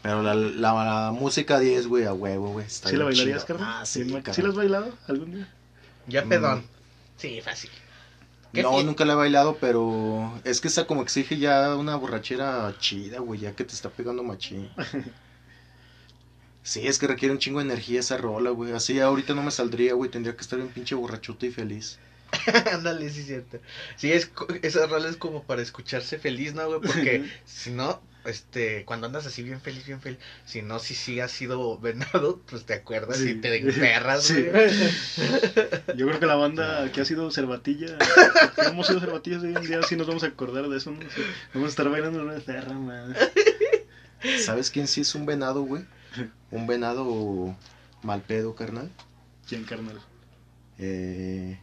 [0.03, 2.65] Pero la, la, la música 10, güey, a huevo, güey.
[2.65, 3.67] está ¿Sí la bailarías, carnal?
[3.81, 4.21] Ah, sí, ¿Sí.
[4.31, 5.47] ¿Sí la has bailado algún día?
[6.07, 6.29] Ya Mm.
[6.29, 6.63] pedón.
[7.17, 7.69] Sí, fácil.
[8.53, 12.73] ¿Qué No, nunca la he bailado, pero es que esa como exige ya una borrachera
[12.79, 14.69] chida, güey, ya que te está pegando machín.
[16.63, 18.71] Sí, es que requiere un chingo de energía esa rola, güey.
[18.73, 20.11] Así ahorita no me saldría, güey.
[20.11, 21.99] Tendría que estar bien pinche borrachote y feliz.
[22.71, 23.59] Ándale, sí, cierto.
[23.95, 24.31] Sí, es,
[24.61, 26.81] esa rola es como para escucharse feliz, ¿no, güey?
[26.81, 31.19] Porque si no, este, cuando andas así bien feliz, bien feliz, si no, si sí
[31.19, 33.29] has sido venado, pues te acuerdas Sí.
[33.31, 34.45] y te emperras, Sí.
[35.97, 37.97] Yo creo que la banda que ha sido Cervatilla,
[38.55, 41.01] que hemos sido Cervatillas hoy en día, sí nos vamos a acordar de eso, ¿no?
[41.01, 41.21] Sí,
[41.53, 43.15] Vamos a estar bailando una perra, man.
[44.45, 45.83] ¿Sabes quién sí es un venado, güey?
[46.51, 47.55] Un venado
[48.03, 48.91] mal pedo, carnal.
[49.47, 49.99] ¿Quién, carnal?
[50.77, 51.57] Eh,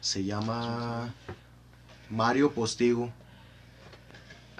[0.00, 1.14] se llama
[2.10, 3.12] Mario Postigo.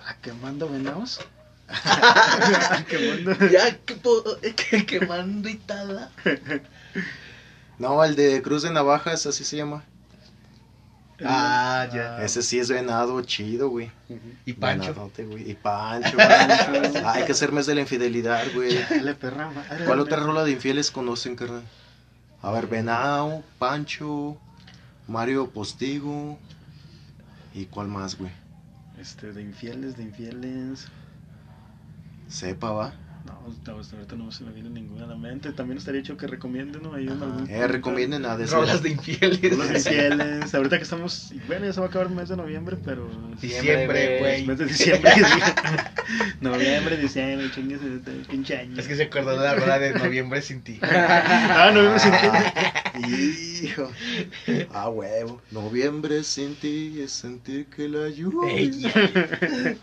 [0.06, 1.20] ¿A quemando venados?
[2.88, 3.32] quemando.
[3.50, 6.10] Ya, que, quemando y tal.
[7.78, 9.84] No, el de Cruz de Navajas, así se llama.
[11.24, 12.22] Ah, ya.
[12.22, 13.90] Ese sí es venado chido, güey.
[14.44, 14.92] Y Pancho.
[14.92, 15.50] Venadote, güey.
[15.50, 17.06] Y Pancho, Pancho.
[17.06, 18.76] Hay que hacer mes de la infidelidad, güey.
[18.90, 19.84] Dale, perra, madre.
[19.84, 21.62] ¿Cuál otra rola de infieles conocen, carnal?
[22.42, 24.36] A ver, Venado, Pancho,
[25.06, 26.38] Mario Postigo.
[27.54, 28.32] ¿Y cuál más, güey?
[29.04, 30.88] Este, de infieles, de infieles.
[32.26, 32.94] Sepa, va.
[33.26, 33.32] No,
[33.70, 35.52] ahorita no se me viene ninguna a la mente.
[35.52, 36.94] También estaría hecho que recomienden, ¿no?
[36.94, 39.42] Ahí algún- Eh, recomienden a Rolas de infieles.
[39.58, 40.54] Rolas de infieles.
[40.54, 41.34] Ahorita que estamos.
[41.46, 43.06] Bueno, ya se va a acabar el mes de noviembre, pero.
[43.42, 44.46] Diciembre, güey.
[44.46, 45.12] Mes de diciembre.
[46.40, 48.80] noviembre, diciembre, chingues, este, pinche año.
[48.80, 50.78] Es que se acordó de la rola de Noviembre sin ti.
[50.82, 52.18] ah, noviembre sin ti.
[52.94, 53.90] Hijo.
[54.72, 55.40] Ah, huevo.
[55.50, 58.52] Noviembre sin ti es sentir que la lluvia.
[58.52, 59.78] Ey.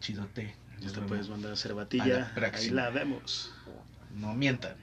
[0.00, 0.54] Chidote.
[0.80, 2.32] Ya te puedes mandar a A Cervatilla.
[2.36, 3.52] la Ahí la vemos.
[4.16, 4.76] No mientan.